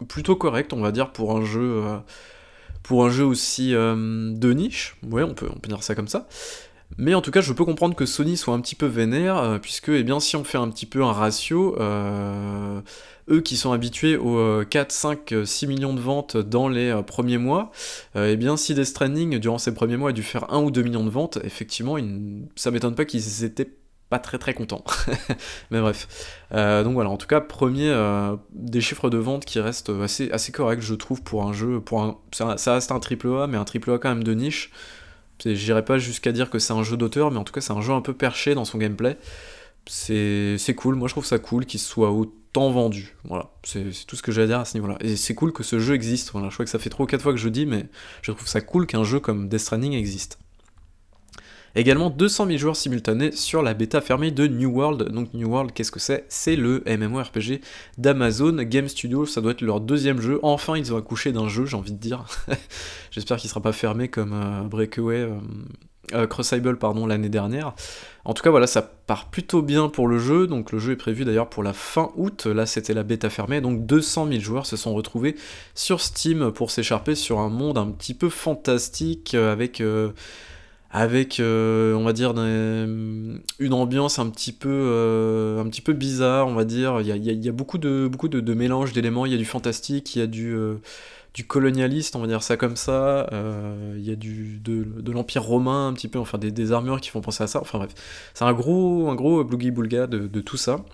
plutôt 0.08 0.36
correct, 0.36 0.74
on 0.74 0.82
va 0.82 0.92
dire, 0.92 1.12
pour 1.12 1.36
un 1.36 1.46
jeu, 1.46 1.82
pour 2.84 3.06
un 3.06 3.10
jeu 3.10 3.24
aussi 3.24 3.72
de 3.72 4.54
niche. 4.54 4.98
Ouais, 5.10 5.24
on 5.24 5.34
peut, 5.34 5.48
on 5.50 5.60
peut 5.60 5.70
dire 5.70 5.82
ça 5.82 5.96
comme 5.96 6.10
ça. 6.10 6.28
Mais 6.98 7.14
en 7.14 7.22
tout 7.22 7.32
cas, 7.32 7.42
je 7.42 7.52
peux 7.54 7.66
comprendre 7.66 7.96
que 7.96 8.06
Sony 8.06 8.38
soit 8.38 8.54
un 8.54 8.62
petit 8.62 8.76
peu 8.76 8.86
vénère, 8.86 9.38
euh, 9.38 9.60
puisque 9.60 9.90
eh 9.90 10.04
bien, 10.04 10.20
si 10.20 10.36
on 10.36 10.44
fait 10.44 10.58
un 10.58 10.70
petit 10.70 10.86
peu 10.86 11.04
un 11.04 11.12
ratio, 11.12 11.76
euh, 11.80 12.82
eux 13.30 13.42
qui 13.42 13.58
sont 13.58 13.74
habitués 13.74 14.16
aux 14.16 14.64
4, 14.64 14.92
5, 14.92 15.36
6 15.44 15.68
millions 15.68 15.94
de 15.94 16.00
ventes 16.00 16.38
dans 16.38 16.70
les 16.70 16.90
euh, 16.90 17.02
premiers 17.02 17.38
mois, 17.38 17.72
eh 18.16 18.38
bien, 18.38 18.56
si 18.56 18.74
Death 18.74 18.86
Stranding, 18.86 19.38
durant 19.40 19.58
ces 19.58 19.74
premiers 19.74 19.98
mois, 19.98 20.12
a 20.12 20.14
dû 20.14 20.24
faire 20.24 20.52
1 20.54 20.60
ou 20.60 20.72
2 20.72 20.82
millions 20.82 21.04
de 21.04 21.10
ventes, 21.10 21.38
effectivement, 21.44 21.98
ça 22.56 22.72
m'étonne 22.72 22.96
pas 22.96 23.06
qu'ils 23.06 23.44
étaient 23.44 23.70
pas 24.10 24.20
très 24.20 24.38
très 24.38 24.54
contents. 24.54 24.86
Mais 25.72 25.82
bref. 25.82 26.08
donc 26.52 26.94
voilà, 26.94 27.10
en 27.10 27.18
tout 27.18 27.28
cas, 27.28 27.42
premier 27.42 27.94
des 28.54 28.80
chiffres 28.80 29.10
de 29.10 29.18
vente 29.18 29.44
qui 29.44 29.60
restent 29.60 29.92
assez, 30.02 30.32
assez 30.32 30.54
corrects, 30.54 30.82
je 30.82 30.94
trouve, 30.94 31.22
pour 31.22 31.44
un 31.44 31.52
jeu. 31.52 31.82
Pour 31.82 32.02
un, 32.02 32.18
ça 32.32 32.74
reste 32.74 32.92
un 32.92 33.00
triple 33.00 33.28
A, 33.28 33.48
mais 33.48 33.58
un 33.58 33.66
triple 33.66 33.92
A 33.92 33.98
quand 33.98 34.10
même 34.10 34.24
de 34.24 34.34
niche. 34.34 34.72
J'irai 35.46 35.86
pas 35.86 35.98
jusqu'à 35.98 36.32
dire 36.32 36.50
que 36.50 36.60
c'est 36.60 36.74
un 36.74 36.84
jeu 36.84 36.98
d'auteur, 36.98 37.32
mais 37.32 37.38
en 37.38 37.44
tout 37.44 37.54
cas 37.54 37.62
c'est 37.62 37.74
un 37.74 37.82
jeu 37.82 37.94
un 37.94 38.02
peu 38.02 38.14
perché 38.14 38.56
dans 38.56 38.66
son 38.66 38.78
gameplay. 38.78 39.18
C'est 39.86 40.76
cool, 40.76 40.96
moi 40.96 41.08
je 41.08 41.14
trouve 41.14 41.26
ça 41.26 41.40
cool 41.40 41.66
qu'il 41.66 41.80
soit 41.80 42.12
autant 42.12 42.72
vendu. 42.72 43.16
Voilà, 43.24 43.52
c'est 43.64 43.86
tout 44.08 44.16
ce 44.16 44.22
que 44.24 44.32
j'ai 44.32 44.42
à 44.42 44.48
dire 44.48 44.60
à 44.60 44.66
ce 44.66 44.76
niveau-là. 44.76 44.98
Et 45.00 45.16
c'est 45.16 45.36
cool 45.36 45.54
que 45.54 45.64
ce 45.64 45.80
jeu 45.80 45.94
existe. 45.94 46.32
Voilà, 46.32 46.50
je 46.50 46.56
crois 46.56 46.66
que 46.66 46.72
ça 46.72 46.80
fait 46.80 46.90
3 46.90 47.04
ou 47.04 47.08
4 47.08 47.22
fois 47.22 47.32
que 47.32 47.40
je 47.40 47.50
dis, 47.50 47.66
mais 47.66 47.86
je 48.22 48.32
trouve 48.32 48.48
ça 48.48 48.62
cool 48.62 48.88
qu'un 48.88 49.04
jeu 49.04 49.20
comme 49.20 49.48
Death 49.48 49.60
Stranding 49.60 49.94
existe. 49.94 50.40
Également 51.76 52.10
200 52.10 52.48
000 52.48 52.58
joueurs 52.58 52.76
simultanés 52.76 53.32
sur 53.32 53.62
la 53.62 53.74
bêta 53.74 54.02
fermée 54.02 54.32
de 54.32 54.48
New 54.48 54.70
World. 54.70 55.12
Donc 55.12 55.34
New 55.34 55.50
World, 55.50 55.72
qu'est-ce 55.74 55.92
que 55.92 56.00
c'est? 56.00 56.26
C'est 56.30 56.56
le 56.56 56.84
MMORPG 56.88 57.62
d'Amazon 57.98 58.56
Game 58.64 58.88
Studios. 58.88 59.26
Ça 59.26 59.42
doit 59.42 59.52
être 59.52 59.62
leur 59.62 59.80
deuxième 59.80 60.20
jeu. 60.20 60.40
Enfin, 60.42 60.78
ils 60.78 60.94
ont 60.94 60.98
accouché 60.98 61.32
d'un 61.32 61.48
jeu, 61.48 61.66
j'ai 61.66 61.78
envie 61.78 61.92
de 61.92 62.00
dire. 62.00 62.26
J'espère 63.12 63.38
qu'il 63.38 63.50
sera 63.50 63.62
pas 63.62 63.74
fermé 63.74 64.08
comme 64.08 64.34
euh, 64.34 64.64
Breakaway. 64.64 65.22
Euh, 65.22 65.38
euh, 66.14 66.76
pardon 66.80 67.06
l'année 67.06 67.30
dernière. 67.30 67.74
En 68.24 68.34
tout 68.34 68.42
cas 68.42 68.50
voilà 68.50 68.66
ça 68.66 68.82
part 68.82 69.30
plutôt 69.30 69.62
bien 69.62 69.90
pour 69.90 70.08
le 70.08 70.20
jeu, 70.20 70.48
donc 70.48 70.72
le 70.72 70.80
jeu 70.80 70.94
est 70.94 70.98
prévu 70.98 71.26
d'ailleurs 71.26 71.50
pour 71.50 71.64
la 71.64 71.74
fin 71.74 72.12
août, 72.16 72.46
là 72.46 72.66
c'était 72.66 72.94
la 72.94 73.04
bêta 73.04 73.30
fermée, 73.30 73.60
donc 73.60 73.86
200 73.86 74.28
000 74.30 74.40
joueurs 74.40 74.66
se 74.66 74.78
sont 74.78 74.94
retrouvés 74.94 75.36
sur 75.76 76.00
Steam 76.00 76.52
pour 76.52 76.72
s'écharper 76.72 77.14
sur 77.16 77.40
un 77.40 77.50
monde 77.50 77.78
un 77.78 77.88
petit 77.88 78.14
peu 78.14 78.30
fantastique 78.30 79.34
avec 79.34 79.82
avec 80.90 81.40
euh, 81.40 81.94
on 81.96 82.04
va 82.04 82.14
dire 82.14 82.32
une 82.32 83.74
ambiance 83.74 84.20
un 84.20 84.30
petit 84.30 84.54
peu 84.54 84.70
euh, 84.70 85.62
un 85.62 85.68
petit 85.68 85.82
peu 85.82 85.94
bizarre 85.94 86.48
on 86.48 86.54
va 86.54 86.66
dire. 86.66 87.02
Il 87.02 87.08
y 87.08 87.50
a, 87.50 87.52
beaucoup 87.52 87.78
de 87.78 88.08
beaucoup 88.10 88.30
de, 88.30 88.54
mélanges 88.54 88.94
d'éléments. 88.94 89.26
Il 89.26 89.32
y 89.32 89.36
a 89.36 89.38
du 89.38 89.46
fantastique 89.46 90.16
il 90.16 90.20
y 90.20 90.22
a 90.22 90.28
du 90.28 90.54
euh, 90.56 90.76
colonialiste 91.48 92.16
on 92.16 92.20
va 92.20 92.28
dire 92.28 92.42
ça 92.42 92.58
comme 92.58 92.76
ça. 92.76 93.30
Il 93.96 94.06
y 94.06 94.12
a 94.12 94.16
du 94.16 94.60
de, 94.64 95.12
l'empire 95.12 95.44
romain 95.44 95.90
un 95.90 95.94
petit 95.94 96.08
peu 96.08 96.20
enfin 96.20 96.38
des, 96.38 96.72
armures 96.72 97.02
qui 97.02 97.10
font 97.10 97.22
penser 97.22 97.44
à 97.44 97.48
ça. 97.48 97.60
Enfin 97.62 97.80
bref. 97.80 97.94
C'est 98.34 98.46
un 98.46 98.54
gros 98.54 99.10
un 99.10 99.16
gros 99.16 99.44
boogie 99.44 99.72
boulga 99.72 100.08
de 100.08 100.42
tout 100.42 100.58
ça 100.58 100.86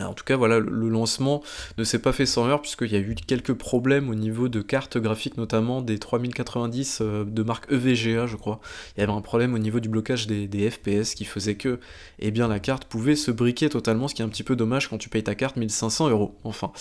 en 0.00 0.14
tout 0.14 0.24
cas, 0.24 0.36
voilà, 0.36 0.58
le 0.58 0.88
lancement 0.88 1.42
ne 1.76 1.84
s'est 1.84 1.98
pas 1.98 2.12
fait 2.12 2.24
sans 2.24 2.46
heure, 2.46 2.62
puisqu'il 2.62 2.90
y 2.90 2.96
a 2.96 2.98
eu 2.98 3.14
quelques 3.14 3.52
problèmes 3.52 4.08
au 4.08 4.14
niveau 4.14 4.48
de 4.48 4.62
cartes 4.62 4.96
graphiques, 4.96 5.36
notamment 5.36 5.82
des 5.82 5.98
3090 5.98 6.98
euh, 7.00 7.24
de 7.24 7.42
marque 7.42 7.70
EVGA, 7.70 8.26
je 8.26 8.36
crois. 8.36 8.60
Il 8.96 9.00
y 9.00 9.02
avait 9.02 9.12
un 9.12 9.20
problème 9.20 9.52
au 9.52 9.58
niveau 9.58 9.80
du 9.80 9.90
blocage 9.90 10.26
des, 10.26 10.70
FPS 10.70 11.14
qui 11.14 11.24
faisait 11.24 11.56
que 11.56 11.78
eh 12.20 12.30
bien, 12.30 12.48
la 12.48 12.58
carte 12.58 12.84
pouvait 12.84 13.16
se 13.16 13.30
briquer 13.30 13.68
totalement, 13.68 14.08
ce 14.08 14.14
qui 14.14 14.22
est 14.22 14.24
un 14.24 14.28
petit 14.28 14.44
peu 14.44 14.56
dommage 14.56 14.88
quand 14.88 14.96
tu 14.96 15.08
payes 15.08 15.24
ta 15.24 15.34
carte 15.34 15.56
1500 15.56 16.08
euros. 16.08 16.38
Enfin, 16.44 16.72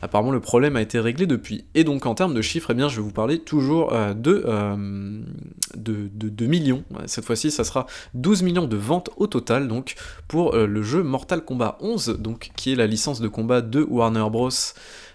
apparemment, 0.00 0.30
le 0.30 0.40
problème 0.40 0.76
a 0.76 0.82
été 0.82 1.00
réglé 1.00 1.26
depuis. 1.26 1.64
Et 1.74 1.82
donc, 1.82 2.06
en 2.06 2.14
termes 2.14 2.34
de 2.34 2.42
chiffres, 2.42 2.70
eh 2.70 2.74
bien, 2.74 2.88
je 2.88 2.96
vais 2.96 3.02
vous 3.02 3.10
parler 3.10 3.40
toujours 3.40 3.92
euh, 3.92 4.12
euh, 4.26 5.22
de, 5.74 6.08
de, 6.14 6.28
de, 6.28 6.46
millions. 6.46 6.84
Cette 7.06 7.24
fois-ci, 7.24 7.50
ça 7.50 7.64
sera 7.64 7.86
12 8.14 8.42
millions 8.42 8.66
de 8.66 8.76
ventes 8.76 9.10
au 9.16 9.26
total, 9.26 9.66
donc, 9.66 9.94
pour 10.28 10.54
le 10.54 10.82
jeu 10.82 11.02
Mortal 11.02 11.44
Kombat 11.44 11.78
11, 11.80 12.18
donc 12.20 12.51
qui 12.56 12.72
est 12.72 12.76
la 12.76 12.86
licence 12.86 13.20
de 13.20 13.28
combat 13.28 13.60
de 13.60 13.82
Warner 13.82 14.26
Bros. 14.30 14.50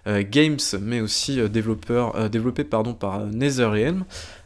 Euh, 0.08 0.24
Games, 0.29 0.58
mais 0.82 1.01
aussi 1.01 1.39
euh, 1.39 1.50
euh, 1.50 2.29
développé 2.29 2.63
pardon, 2.63 2.94
par 2.94 3.25
NetherRealm. 3.25 4.06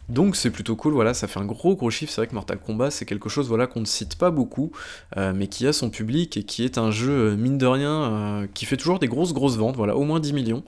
Donc 0.09 0.35
c'est 0.35 0.49
plutôt 0.49 0.75
cool, 0.75 0.93
voilà, 0.93 1.13
ça 1.13 1.27
fait 1.27 1.39
un 1.39 1.45
gros 1.45 1.75
gros 1.75 1.89
chiffre, 1.89 2.11
c'est 2.11 2.19
vrai 2.19 2.27
que 2.27 2.33
Mortal 2.33 2.57
Kombat 2.59 2.91
c'est 2.91 3.05
quelque 3.05 3.29
chose 3.29 3.47
voilà, 3.47 3.65
qu'on 3.65 3.79
ne 3.79 3.85
cite 3.85 4.15
pas 4.15 4.29
beaucoup, 4.29 4.73
mais 5.15 5.47
qui 5.47 5.65
a 5.67 5.71
son 5.71 5.89
public 5.89 6.35
et 6.35 6.43
qui 6.43 6.65
est 6.65 6.77
un 6.77 6.91
jeu, 6.91 7.37
mine 7.37 7.57
de 7.57 7.65
rien, 7.65 8.45
qui 8.53 8.65
fait 8.65 8.75
toujours 8.75 8.99
des 8.99 9.07
grosses 9.07 9.31
grosses 9.31 9.55
ventes, 9.55 9.77
voilà, 9.77 9.95
au 9.95 10.03
moins 10.03 10.19
10 10.19 10.33
millions. 10.33 10.63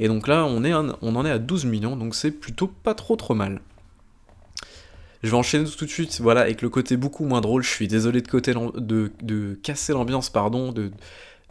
Et 0.00 0.08
donc 0.08 0.26
là 0.26 0.44
on, 0.46 0.64
en 0.64 1.24
est 1.26 1.30
à 1.30 1.38
12 1.38 1.66
millions, 1.66 1.94
donc 1.94 2.16
c'est 2.16 2.32
plutôt 2.32 2.66
pas 2.66 2.94
trop 2.94 3.14
trop 3.14 3.34
mal. 3.34 3.60
Je 5.22 5.30
vais 5.30 5.36
enchaîner 5.36 5.68
tout 5.70 5.84
de 5.84 5.90
suite, 5.90 6.20
voilà, 6.20 6.40
avec 6.40 6.60
le 6.60 6.68
côté 6.68 6.96
beaucoup 6.96 7.24
moins 7.24 7.40
drôle, 7.40 7.62
je 7.62 7.70
suis 7.70 7.86
désolé 7.86 8.20
de, 8.20 9.12
de 9.22 9.58
casser 9.62 9.92
l'ambiance, 9.92 10.28
pardon, 10.28 10.72
de, 10.72 10.90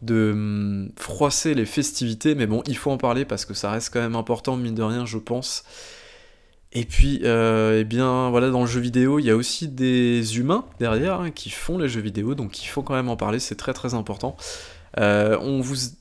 de 0.02 0.32
hum, 0.32 0.92
froisser 0.98 1.54
les 1.54 1.66
festivités, 1.66 2.36
mais 2.36 2.48
bon, 2.48 2.64
il 2.68 2.78
faut 2.78 2.92
en 2.92 2.98
parler 2.98 3.26
parce 3.26 3.46
que 3.46 3.54
ça 3.54 3.72
reste 3.72 3.94
quand 3.94 4.02
même 4.02 4.16
important, 4.16 4.56
mine 4.56 4.76
de 4.76 4.84
rien, 4.84 5.06
je 5.06 5.18
pense. 5.18 5.64
Et 6.74 6.86
puis, 6.86 7.22
euh, 7.24 7.80
eh 7.80 7.84
bien, 7.86 8.30
voilà, 8.30 8.50
dans 8.50 8.62
le 8.62 8.68
jeu 8.68 8.82
vidéo, 8.82 9.20
il 9.20 9.26
y 9.26 9.32
a 9.32 9.36
aussi 9.36 9.68
des 9.68 10.38
humains 10.38 10.66
derrière 10.80 11.22
hein, 11.22 11.32
qui 11.32 11.50
font 11.50 11.78
les 11.78 11.88
jeux 11.88 12.02
vidéo, 12.02 12.36
donc 12.36 12.64
il 12.64 12.68
faut 12.68 12.84
quand 12.84 12.94
même 12.94 13.10
en 13.10 13.16
parler, 13.16 13.40
c'est 13.40 13.56
très 13.56 13.74
très 13.74 13.94
important. 13.94 14.36
Euh, 15.00 15.38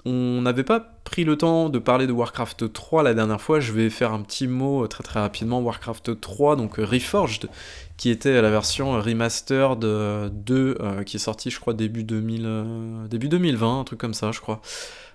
on 0.05 0.41
n'avait 0.43 0.65
pas 0.65 0.81
pris 1.05 1.25
le 1.25 1.37
temps 1.37 1.69
de 1.69 1.79
parler 1.79 2.07
de 2.07 2.13
Warcraft 2.13 2.73
3 2.73 3.03
la 3.03 3.15
dernière 3.15 3.41
fois, 3.41 3.61
je 3.61 3.73
vais 3.73 3.91
faire 3.91 4.13
un 4.13 4.23
petit 4.23 4.47
mot 4.47 4.85
euh, 4.85 4.89
très 4.89 5.05
très 5.05 5.21
rapidement. 5.21 5.61
Warcraft 5.61 6.21
3, 6.21 6.57
donc 6.57 6.77
Reforged, 6.77 7.49
qui 7.97 8.11
était 8.11 8.41
la 8.43 8.51
version 8.51 8.93
remastered 9.01 9.79
de, 9.79 10.77
euh, 10.81 11.03
qui 11.03 11.17
est 11.17 11.21
sortie, 11.21 11.51
je 11.51 11.61
crois, 11.61 11.75
début, 11.75 12.05
2000, 12.05 13.09
début 13.09 13.29
2020, 13.29 13.81
un 13.81 13.85
truc 13.85 13.99
comme 13.99 14.15
ça, 14.15 14.33
je 14.33 14.41
crois. 14.41 14.61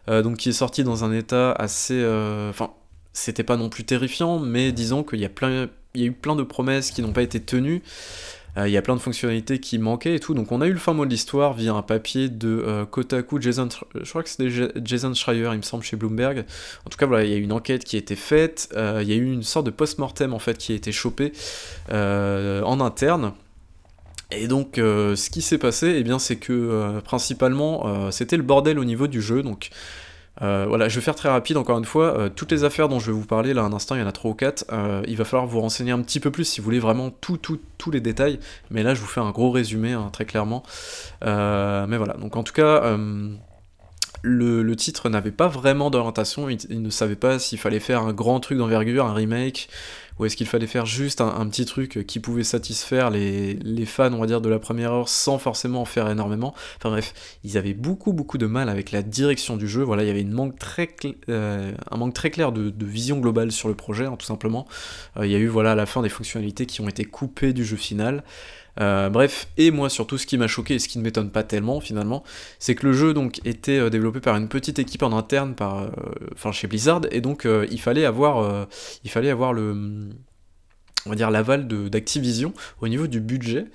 donc 0.07 0.37
qui 0.37 0.49
est 0.49 0.53
sorti 0.53 0.83
dans 0.83 1.03
un 1.03 1.11
état 1.13 1.51
assez... 1.53 2.03
Enfin, 2.49 2.71
c'était 3.13 3.43
pas 3.43 3.57
non 3.57 3.69
plus 3.69 3.83
terrifiant, 3.83 4.39
mais 4.39 4.71
disons 4.71 5.03
qu'il 5.03 5.19
y 5.19 5.25
a 5.25 5.29
plein... 5.29 5.69
Il 5.93 5.99
y 5.99 6.05
a 6.05 6.07
eu 6.07 6.13
plein 6.13 6.37
de 6.37 6.43
promesses 6.43 6.89
qui 6.91 7.01
n'ont 7.01 7.11
pas 7.11 7.21
été 7.21 7.41
tenues. 7.41 7.83
Euh, 8.57 8.67
il 8.67 8.71
y 8.71 8.77
a 8.77 8.81
plein 8.81 8.95
de 8.95 9.01
fonctionnalités 9.01 9.59
qui 9.59 9.77
manquaient 9.77 10.15
et 10.15 10.19
tout. 10.19 10.33
Donc 10.33 10.51
on 10.51 10.61
a 10.61 10.67
eu 10.67 10.73
le 10.73 10.79
fin 10.79 10.93
mot 10.93 11.05
de 11.05 11.09
l'histoire 11.09 11.53
via 11.53 11.73
un 11.73 11.81
papier 11.81 12.29
de 12.29 12.49
euh, 12.49 12.85
Kotaku, 12.85 13.41
Jason, 13.41 13.69
je 13.95 14.09
crois 14.09 14.23
que 14.23 14.29
c'était 14.29 14.49
Jason 14.83 15.13
Schreier, 15.13 15.49
il 15.53 15.57
me 15.57 15.61
semble, 15.61 15.83
chez 15.83 15.95
Bloomberg. 15.95 16.45
En 16.85 16.89
tout 16.89 16.97
cas, 16.97 17.05
voilà, 17.05 17.23
il 17.23 17.31
y 17.31 17.33
a 17.33 17.37
eu 17.37 17.41
une 17.41 17.53
enquête 17.53 17.83
qui 17.83 17.95
a 17.95 17.99
été 17.99 18.15
faite, 18.15 18.69
euh, 18.75 18.99
il 19.01 19.09
y 19.09 19.13
a 19.13 19.15
eu 19.15 19.31
une 19.31 19.43
sorte 19.43 19.65
de 19.65 19.71
post-mortem 19.71 20.33
en 20.33 20.39
fait 20.39 20.57
qui 20.57 20.73
a 20.73 20.75
été 20.75 20.91
chopé 20.91 21.31
en 21.89 22.79
interne. 22.79 23.33
Et 24.33 24.47
donc, 24.47 24.75
ce 24.77 25.29
qui 25.29 25.41
s'est 25.41 25.57
passé, 25.57 25.95
eh 25.97 26.03
bien, 26.03 26.17
c'est 26.17 26.37
que 26.37 27.01
principalement, 27.01 28.11
c'était 28.11 28.37
le 28.37 28.43
bordel 28.43 28.79
au 28.79 28.85
niveau 28.85 29.07
du 29.07 29.21
jeu. 29.21 29.43
Donc, 29.43 29.71
euh, 30.41 30.65
voilà, 30.67 30.89
je 30.89 30.95
vais 30.95 31.01
faire 31.01 31.15
très 31.15 31.29
rapide 31.29 31.57
encore 31.57 31.77
une 31.77 31.85
fois. 31.85 32.17
Euh, 32.17 32.29
toutes 32.29 32.51
les 32.51 32.63
affaires 32.63 32.89
dont 32.89 32.99
je 32.99 33.07
vais 33.07 33.17
vous 33.17 33.25
parler 33.25 33.53
là 33.53 33.63
un 33.63 33.73
instant, 33.73 33.95
il 33.95 34.01
y 34.01 34.03
en 34.03 34.07
a 34.07 34.11
3 34.11 34.31
ou 34.31 34.33
4. 34.33 34.65
Euh, 34.71 35.03
il 35.07 35.17
va 35.17 35.25
falloir 35.25 35.47
vous 35.47 35.61
renseigner 35.61 35.91
un 35.91 36.01
petit 36.01 36.19
peu 36.19 36.31
plus 36.31 36.45
si 36.45 36.59
vous 36.59 36.65
voulez 36.65 36.79
vraiment 36.79 37.09
tout, 37.09 37.37
tout, 37.37 37.59
tous 37.77 37.91
les 37.91 38.01
détails. 38.01 38.39
Mais 38.69 38.83
là, 38.83 38.93
je 38.93 39.01
vous 39.01 39.07
fais 39.07 39.21
un 39.21 39.31
gros 39.31 39.51
résumé 39.51 39.93
hein, 39.93 40.09
très 40.11 40.25
clairement. 40.25 40.63
mais 41.21 41.97
voilà, 41.97 42.13
donc 42.19 42.35
en 42.35 42.43
tout 42.43 42.53
cas. 42.53 42.97
Le, 44.23 44.75
titre 44.75 45.09
n'avait 45.09 45.31
pas 45.31 45.47
vraiment 45.47 45.89
d'orientation, 45.89 46.47
il, 46.47 46.81
ne 46.83 46.91
savait 46.91 47.15
pas 47.15 47.39
s'il 47.39 47.57
fallait 47.57 47.79
faire 47.79 48.03
un 48.03 48.13
grand 48.13 48.39
truc 48.39 48.59
d'envergure, 48.59 49.07
un 49.07 49.15
remake, 49.15 49.67
ou 50.21 50.25
est-ce 50.25 50.37
qu'il 50.37 50.45
fallait 50.45 50.67
faire 50.67 50.85
juste 50.85 51.19
un, 51.19 51.47
petit 51.47 51.65
truc 51.65 52.05
qui 52.05 52.19
pouvait 52.19 52.43
satisfaire 52.43 53.09
les, 53.09 53.85
fans, 53.87 54.13
on 54.13 54.19
va 54.19 54.27
dire, 54.27 54.39
de 54.39 54.49
la 54.49 54.59
première 54.59 54.93
heure 54.93 55.09
sans 55.09 55.39
forcément 55.39 55.81
en 55.81 55.85
faire 55.85 56.07
énormément? 56.09 56.53
Enfin 56.77 56.91
bref, 56.91 57.13
ils 57.43 57.57
avaient 57.57 57.73
beaucoup 57.73 58.13
beaucoup 58.13 58.37
de 58.37 58.45
mal 58.45 58.69
avec 58.69 58.91
la 58.91 59.01
direction 59.01 59.57
du 59.57 59.67
jeu. 59.67 59.81
Voilà, 59.81 60.03
il 60.03 60.07
y 60.07 60.11
avait 60.11 60.23
manque 60.23 60.59
très 60.59 60.95
euh, 61.29 61.71
un 61.89 61.97
manque 61.97 62.13
très 62.13 62.29
clair 62.29 62.51
de, 62.51 62.71
vision 62.85 63.17
globale 63.17 63.51
sur 63.51 63.67
le 63.67 63.73
projet, 63.73 64.05
hein, 64.05 64.15
tout 64.15 64.25
simplement. 64.25 64.67
Euh, 65.17 65.25
il 65.25 65.31
y 65.31 65.35
a 65.35 65.39
eu 65.39 65.47
voilà 65.47 65.71
à 65.71 65.75
la 65.75 65.87
fin 65.87 66.03
des 66.03 66.09
fonctionnalités 66.09 66.67
qui 66.67 66.81
ont 66.81 66.87
été 66.87 67.03
coupées 67.03 67.51
du 67.51 67.65
jeu 67.65 67.77
final. 67.77 68.23
Euh, 68.79 69.09
bref, 69.09 69.47
et 69.57 69.71
moi 69.71 69.89
surtout 69.89 70.17
ce 70.17 70.25
qui 70.25 70.37
m'a 70.37 70.47
choqué 70.47 70.75
et 70.75 70.79
ce 70.79 70.87
qui 70.87 70.97
ne 70.97 71.03
m'étonne 71.03 71.29
pas 71.29 71.43
tellement 71.43 71.79
finalement, 71.79 72.23
c'est 72.59 72.75
que 72.75 72.87
le 72.87 72.93
jeu 72.93 73.13
donc 73.13 73.39
était 73.45 73.79
euh, 73.79 73.89
développé 73.89 74.19
par 74.19 74.37
une 74.37 74.47
petite 74.47 74.79
équipe 74.79 75.03
en 75.03 75.15
interne 75.15 75.55
par, 75.55 75.81
euh, 75.81 76.51
chez 76.51 76.67
Blizzard 76.67 77.01
et 77.11 77.21
donc 77.21 77.47
il 77.69 77.79
fallait 77.79 78.05
avoir, 78.05 78.67
il 79.03 79.09
fallait 79.09 79.29
avoir 79.29 79.53
le 79.53 80.09
on 81.05 81.09
va 81.09 81.15
dire 81.15 81.31
l'aval 81.31 81.67
d'Activision 81.67 82.53
au 82.81 82.87
niveau 82.87 83.07
du 83.07 83.19
budget. 83.19 83.65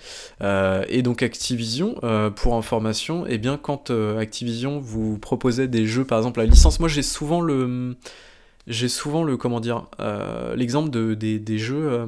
et 0.42 1.02
donc 1.02 1.22
Activision, 1.22 1.96
pour 2.36 2.54
information, 2.54 3.26
et 3.26 3.34
eh 3.34 3.38
bien 3.38 3.56
quand 3.56 3.90
Activision 3.90 4.78
vous 4.78 5.18
proposait 5.18 5.68
des 5.68 5.86
jeux, 5.86 6.04
par 6.04 6.18
exemple 6.18 6.40
la 6.40 6.46
licence, 6.46 6.80
moi 6.80 6.88
j'ai 6.88 7.02
souvent 7.02 7.40
le 7.40 7.96
j'ai 8.66 8.88
souvent 8.88 9.23
le 9.23 9.37
comment 9.37 9.61
dire 9.61 9.87
euh, 10.00 10.56
l'exemple 10.56 10.90
de, 10.90 11.14
des, 11.14 11.58
jeux 11.58 11.88
euh, 11.88 12.06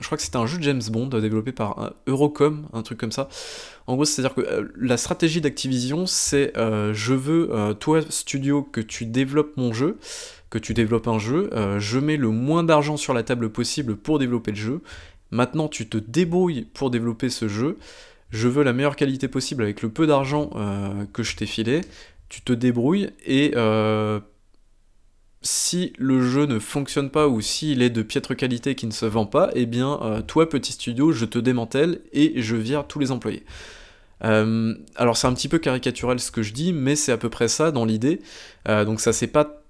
je 0.00 0.06
crois 0.06 0.18
que 0.18 0.22
c'était 0.22 0.36
un 0.36 0.46
jeu 0.46 0.58
de 0.58 0.62
James 0.64 0.82
Bond 0.90 1.06
développé 1.06 1.52
par 1.52 1.78
euh, 1.78 1.90
Eurocom 2.08 2.66
un 2.72 2.82
truc 2.82 2.98
comme 2.98 3.12
ça. 3.12 3.28
En 3.86 3.94
gros 3.94 4.04
c'est 4.04 4.20
à 4.20 4.24
dire 4.24 4.34
que 4.34 4.72
la 4.76 4.96
stratégie 4.96 5.40
d'Activision 5.40 6.06
c'est 6.06 6.52
je 6.56 7.14
veux 7.14 7.74
toi 7.78 8.00
studio 8.08 8.62
que 8.62 8.80
tu 8.80 9.06
développes 9.06 9.56
mon 9.56 9.72
jeu 9.72 9.98
que 10.50 10.58
tu 10.58 10.74
développes 10.74 11.06
un 11.06 11.20
jeu 11.20 11.50
je 11.78 11.98
mets 11.98 12.16
le 12.16 12.30
moins 12.30 12.64
d'argent 12.64 12.96
sur 12.96 13.14
la 13.14 13.22
table 13.22 13.50
possible 13.50 13.96
pour 13.96 14.18
développer 14.18 14.50
le 14.50 14.56
jeu. 14.56 14.80
Maintenant 15.30 15.68
tu 15.68 15.88
te 15.88 15.98
débrouilles 15.98 16.66
pour 16.74 16.90
développer 16.90 17.28
ce 17.28 17.46
jeu. 17.46 17.78
Je 18.30 18.48
veux 18.48 18.64
la 18.64 18.72
meilleure 18.72 18.96
qualité 18.96 19.28
possible 19.28 19.62
avec 19.62 19.82
le 19.82 19.88
peu 19.88 20.08
d'argent 20.08 20.50
que 21.12 21.22
je 21.22 21.36
t'ai 21.36 21.46
filé. 21.46 21.82
Tu 22.28 22.40
te 22.40 22.52
débrouilles 22.52 23.10
et 23.24 23.54
si 25.46 25.92
le 25.98 26.20
jeu 26.20 26.44
ne 26.46 26.58
fonctionne 26.58 27.10
pas 27.10 27.28
ou 27.28 27.40
s'il 27.40 27.80
est 27.80 27.90
de 27.90 28.02
piètre 28.02 28.36
qualité 28.36 28.74
qui 28.74 28.86
ne 28.86 28.92
se 28.92 29.06
vend 29.06 29.26
pas, 29.26 29.50
eh 29.54 29.64
bien, 29.64 29.98
euh, 30.02 30.20
toi, 30.20 30.48
petit 30.48 30.72
studio, 30.72 31.12
je 31.12 31.24
te 31.24 31.38
démantèle 31.38 32.00
et 32.12 32.42
je 32.42 32.56
vire 32.56 32.86
tous 32.86 32.98
les 32.98 33.12
employés. 33.12 33.44
Euh, 34.24 34.74
alors 34.96 35.16
c'est 35.16 35.26
un 35.26 35.34
petit 35.34 35.48
peu 35.48 35.58
caricatural 35.58 36.18
ce 36.20 36.30
que 36.30 36.42
je 36.42 36.52
dis, 36.52 36.72
mais 36.72 36.96
c'est 36.96 37.12
à 37.12 37.18
peu 37.18 37.28
près 37.28 37.48
ça 37.48 37.70
dans 37.70 37.84
l'idée. 37.84 38.20
Euh, 38.68 38.84
donc 38.84 39.00
ça 39.00 39.12
s'est 39.12 39.26
pas 39.26 39.62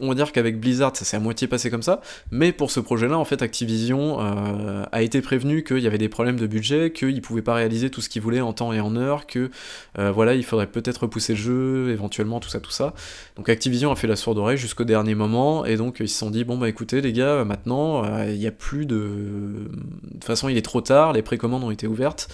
on 0.00 0.08
va 0.08 0.14
dire 0.14 0.32
qu'avec 0.32 0.60
Blizzard, 0.60 0.94
ça 0.96 1.04
s'est 1.04 1.16
à 1.16 1.20
moitié 1.20 1.48
passé 1.48 1.70
comme 1.70 1.82
ça, 1.82 2.00
mais 2.30 2.52
pour 2.52 2.70
ce 2.70 2.80
projet-là, 2.80 3.18
en 3.18 3.24
fait, 3.24 3.42
Activision 3.42 4.18
euh, 4.20 4.84
a 4.92 5.02
été 5.02 5.20
prévenu 5.20 5.64
qu'il 5.64 5.78
y 5.78 5.86
avait 5.86 5.98
des 5.98 6.08
problèmes 6.08 6.38
de 6.38 6.46
budget, 6.46 6.92
qu'ils 6.92 7.22
pouvaient 7.22 7.42
pas 7.42 7.54
réaliser 7.54 7.90
tout 7.90 8.00
ce 8.00 8.08
qu'ils 8.08 8.22
voulaient 8.22 8.40
en 8.40 8.52
temps 8.52 8.72
et 8.72 8.80
en 8.80 8.96
heure, 8.96 9.26
que 9.26 9.50
euh, 9.98 10.10
voilà, 10.10 10.34
il 10.34 10.44
faudrait 10.44 10.66
peut-être 10.66 10.98
repousser 11.02 11.32
le 11.32 11.38
jeu, 11.38 11.90
éventuellement, 11.90 12.40
tout 12.40 12.48
ça, 12.48 12.60
tout 12.60 12.70
ça. 12.70 12.94
Donc 13.36 13.48
Activision 13.48 13.90
a 13.90 13.96
fait 13.96 14.06
la 14.06 14.16
sourde 14.16 14.38
oreille 14.38 14.58
jusqu'au 14.58 14.84
dernier 14.84 15.14
moment, 15.14 15.64
et 15.64 15.76
donc 15.76 15.98
ils 16.00 16.08
se 16.08 16.18
sont 16.18 16.30
dit, 16.30 16.44
bon 16.44 16.58
bah 16.58 16.68
écoutez 16.68 17.00
les 17.00 17.12
gars, 17.12 17.44
maintenant, 17.44 18.04
euh, 18.04 18.30
il 18.30 18.38
n'y 18.38 18.46
a 18.46 18.52
plus 18.52 18.86
de... 18.86 18.96
De 18.96 20.12
toute 20.12 20.24
façon, 20.24 20.48
il 20.48 20.56
est 20.56 20.62
trop 20.62 20.80
tard, 20.80 21.12
les 21.12 21.22
précommandes 21.22 21.64
ont 21.64 21.70
été 21.70 21.86
ouvertes, 21.86 22.28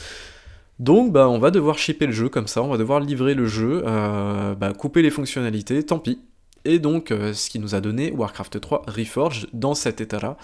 donc 0.79 1.13
bah 1.13 1.29
on 1.29 1.39
va 1.39 1.51
devoir 1.51 1.79
shipper 1.79 2.07
le 2.07 2.13
jeu 2.13 2.29
comme 2.29 2.47
ça, 2.47 2.63
on 2.63 2.69
va 2.69 2.79
devoir 2.79 3.01
livrer 3.01 3.35
le 3.35 3.47
jeu, 3.47 3.83
bah, 3.85 4.73
couper 4.77 5.03
les 5.03 5.11
fonctionnalités, 5.11 5.83
tant 5.85 5.99
pis, 5.99 6.19
et 6.65 6.79
donc 6.79 7.11
euh, 7.11 7.33
ce 7.33 7.51
qui 7.51 7.59
nous 7.59 7.75
a 7.75 7.81
donné 7.81 8.11
Warcraft 8.13 8.61
3 8.61 8.83
Reforged 8.87 9.49
dans 9.53 9.75
cet 9.75 10.01
état-là. 10.01 10.37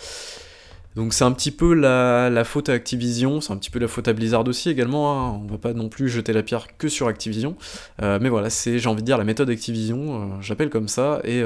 Donc 0.97 1.13
c'est 1.13 1.23
un 1.23 1.31
petit 1.31 1.53
peu 1.53 1.75
la, 1.75 2.43
faute 2.45 2.69
à 2.69 2.73
Activision, 2.73 3.41
c'est 3.41 3.53
un 3.53 3.57
petit 3.57 3.71
peu 3.71 3.79
la 3.79 3.87
faute 3.87 4.09
à 4.09 4.13
Blizzard 4.13 4.49
aussi 4.49 4.69
également, 4.69 5.13
hein. 5.13 5.41
on 5.45 5.47
va 5.47 5.59
pas 5.59 5.73
non 5.73 5.89
plus 5.89 6.09
jeter 6.09 6.33
la 6.33 6.43
pierre 6.43 6.77
que 6.77 6.89
sur 6.89 7.07
Activision, 7.07 7.57
euh, 8.03 8.19
mais 8.21 8.29
voilà, 8.29 8.51
c'est 8.51 8.81
j'ai 8.81 8.89
envie 8.89 9.03
de 9.03 9.07
dire 9.07 9.17
la 9.17 9.23
méthode 9.23 9.49
Activision, 9.49 10.23
euh, 10.23 10.27
j'appelle 10.41 10.71
comme 10.71 10.89
ça, 10.89 11.21
et 11.23 11.45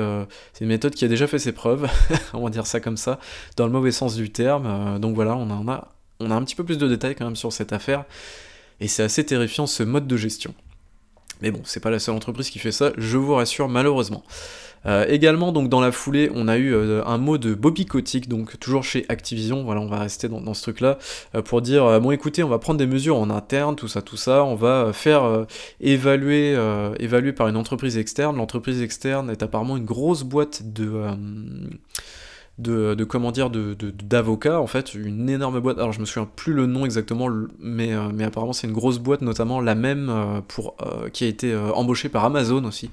c'est 0.54 0.64
une 0.64 0.68
méthode 0.68 0.94
qui 0.94 1.04
a 1.04 1.08
déjà 1.08 1.26
fait 1.26 1.38
ses 1.38 1.52
preuves, 1.52 1.86
on 2.32 2.44
va 2.44 2.50
dire 2.50 2.66
ça 2.66 2.80
comme 2.80 2.96
ça, 2.96 3.18
dans 3.56 3.66
le 3.66 3.72
mauvais 3.72 3.90
sens 3.90 4.14
du 4.14 4.30
terme, 4.30 4.98
donc 5.00 5.14
voilà, 5.14 5.36
on 5.36 5.50
en 5.50 5.68
a, 5.68 5.88
on 6.20 6.30
a 6.30 6.34
un 6.34 6.42
petit 6.44 6.54
peu 6.54 6.64
plus 6.64 6.78
de 6.78 6.88
détails 6.88 7.14
quand 7.14 7.26
même 7.26 7.36
sur 7.36 7.52
cette 7.52 7.74
affaire, 7.74 8.04
et 8.80 8.88
c'est 8.88 9.02
assez 9.02 9.26
terrifiant 9.26 9.66
ce 9.66 9.82
mode 9.82 10.06
de 10.06 10.16
gestion. 10.16 10.54
Mais 11.42 11.50
bon, 11.50 11.60
c'est 11.64 11.80
pas 11.80 11.90
la 11.90 11.98
seule 11.98 12.14
entreprise 12.14 12.50
qui 12.50 12.58
fait 12.58 12.72
ça, 12.72 12.92
je 12.96 13.18
vous 13.18 13.34
rassure 13.34 13.68
malheureusement. 13.68 14.22
Euh, 14.86 15.06
également, 15.08 15.52
donc 15.52 15.68
dans 15.68 15.80
la 15.80 15.92
foulée, 15.92 16.30
on 16.34 16.48
a 16.48 16.56
eu 16.56 16.74
euh, 16.74 17.04
un 17.04 17.18
mot 17.18 17.38
de 17.38 17.54
Bobby 17.54 17.86
Kotick, 17.86 18.28
donc 18.28 18.58
toujours 18.58 18.82
chez 18.82 19.04
Activision. 19.08 19.62
Voilà, 19.64 19.80
on 19.80 19.86
va 19.86 19.98
rester 19.98 20.28
dans, 20.28 20.54
ce 20.54 20.62
truc-là 20.62 20.98
euh, 21.34 21.42
pour 21.42 21.62
dire 21.62 22.00
bon, 22.00 22.10
écoutez, 22.10 22.42
on 22.42 22.48
va 22.48 22.58
prendre 22.58 22.78
des 22.78 22.86
mesures 22.86 23.16
en 23.16 23.30
interne, 23.30 23.76
tout 23.76 23.88
ça, 23.88 24.02
tout 24.02 24.16
ça. 24.16 24.44
On 24.44 24.54
va 24.54 24.92
faire 24.92 25.46
évaluer, 25.80 26.56
évaluer 26.98 27.32
par 27.32 27.48
une 27.48 27.56
entreprise 27.56 27.96
externe. 27.96 28.36
L'entreprise 28.36 28.82
externe 28.82 29.30
est 29.30 29.42
apparemment 29.42 29.76
une 29.76 29.84
grosse 29.84 30.22
boîte 30.22 30.72
de 30.72 31.04
de, 32.58 33.04
comment 33.04 33.32
dire 33.32 33.50
d'avocats 33.50 34.60
en 34.60 34.66
fait 34.66 34.94
une 34.94 35.28
énorme 35.28 35.60
boîte 35.60 35.78
alors 35.78 35.92
je 35.92 36.00
me 36.00 36.04
souviens 36.04 36.28
plus 36.36 36.52
le 36.52 36.66
nom 36.66 36.84
exactement 36.84 37.28
mais, 37.58 37.92
mais 38.12 38.24
apparemment 38.24 38.52
c'est 38.52 38.66
une 38.66 38.72
grosse 38.72 38.98
boîte 38.98 39.22
notamment 39.22 39.60
la 39.60 39.74
même 39.74 40.42
pour 40.48 40.76
qui 41.12 41.24
a 41.24 41.28
été 41.28 41.56
embauchée 41.56 42.08
par 42.08 42.24
Amazon 42.24 42.64
aussi 42.64 42.90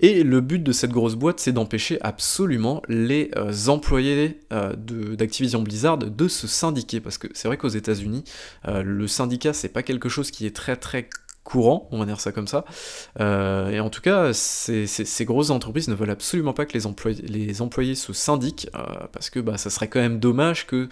et 0.00 0.22
le 0.22 0.40
but 0.40 0.62
de 0.62 0.70
cette 0.70 0.92
grosse 0.92 1.16
boîte, 1.16 1.40
c'est 1.40 1.52
d'empêcher 1.52 1.98
absolument 2.02 2.82
les 2.88 3.30
euh, 3.36 3.52
employés 3.66 4.38
euh, 4.52 4.72
d'Activision 4.76 5.60
Blizzard 5.60 5.98
de 5.98 6.28
se 6.28 6.46
syndiquer. 6.46 7.00
Parce 7.00 7.18
que 7.18 7.26
c'est 7.34 7.48
vrai 7.48 7.56
qu'aux 7.56 7.68
États-Unis, 7.68 8.22
euh, 8.68 8.82
le 8.84 9.08
syndicat, 9.08 9.52
c'est 9.52 9.68
pas 9.68 9.82
quelque 9.82 10.08
chose 10.08 10.30
qui 10.30 10.46
est 10.46 10.54
très 10.54 10.76
très 10.76 11.08
courant, 11.48 11.88
on 11.92 11.98
va 11.98 12.04
dire 12.04 12.20
ça 12.20 12.30
comme 12.30 12.46
ça. 12.46 12.66
Euh, 13.20 13.70
et 13.70 13.80
en 13.80 13.88
tout 13.88 14.02
cas, 14.02 14.34
ces, 14.34 15.24
grosses 15.24 15.48
entreprises 15.48 15.88
ne 15.88 15.94
veulent 15.94 16.10
absolument 16.10 16.52
pas 16.52 16.66
que 16.66 16.74
les 16.74 16.86
employés, 16.86 17.22
les 17.22 17.62
employés 17.62 17.94
se 17.94 18.12
syndiquent, 18.12 18.68
euh, 18.74 18.84
parce 19.12 19.30
que 19.30 19.40
bah, 19.40 19.56
ça 19.56 19.70
serait 19.70 19.88
quand 19.88 20.00
même 20.00 20.20
dommage 20.20 20.66
que 20.66 20.90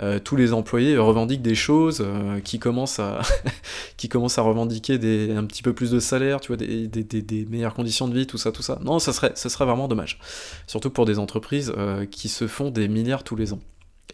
euh, 0.00 0.18
tous 0.18 0.34
les 0.34 0.54
employés 0.54 0.96
revendiquent 0.96 1.42
des 1.42 1.54
choses, 1.54 2.02
qui, 2.42 2.58
commencent 2.58 3.00
à 3.00 3.20
qui 3.98 4.08
commencent 4.08 4.38
à 4.38 4.42
revendiquer 4.42 4.94
un 5.36 5.44
petit 5.44 5.62
peu 5.62 5.74
plus 5.74 5.90
de 5.90 6.00
salaire, 6.00 6.40
tu 6.40 6.48
vois, 6.48 6.56
des, 6.56 6.86
des, 6.86 7.44
meilleures 7.44 7.74
conditions 7.74 8.08
de 8.08 8.14
vie, 8.14 8.26
tout 8.26 8.38
ça, 8.38 8.50
tout 8.50 8.62
ça. 8.62 8.78
Non, 8.82 8.98
ça 8.98 9.12
serait, 9.12 9.32
ça 9.34 9.50
serait 9.50 9.66
vraiment 9.66 9.88
dommage. 9.88 10.18
Surtout 10.66 10.90
pour 10.90 11.04
des 11.04 11.18
entreprises 11.18 11.72
qui 12.10 12.30
se 12.30 12.46
font 12.46 12.70
des 12.70 12.88
milliards 12.88 13.24
tous 13.24 13.36
les 13.36 13.52
ans 13.52 13.60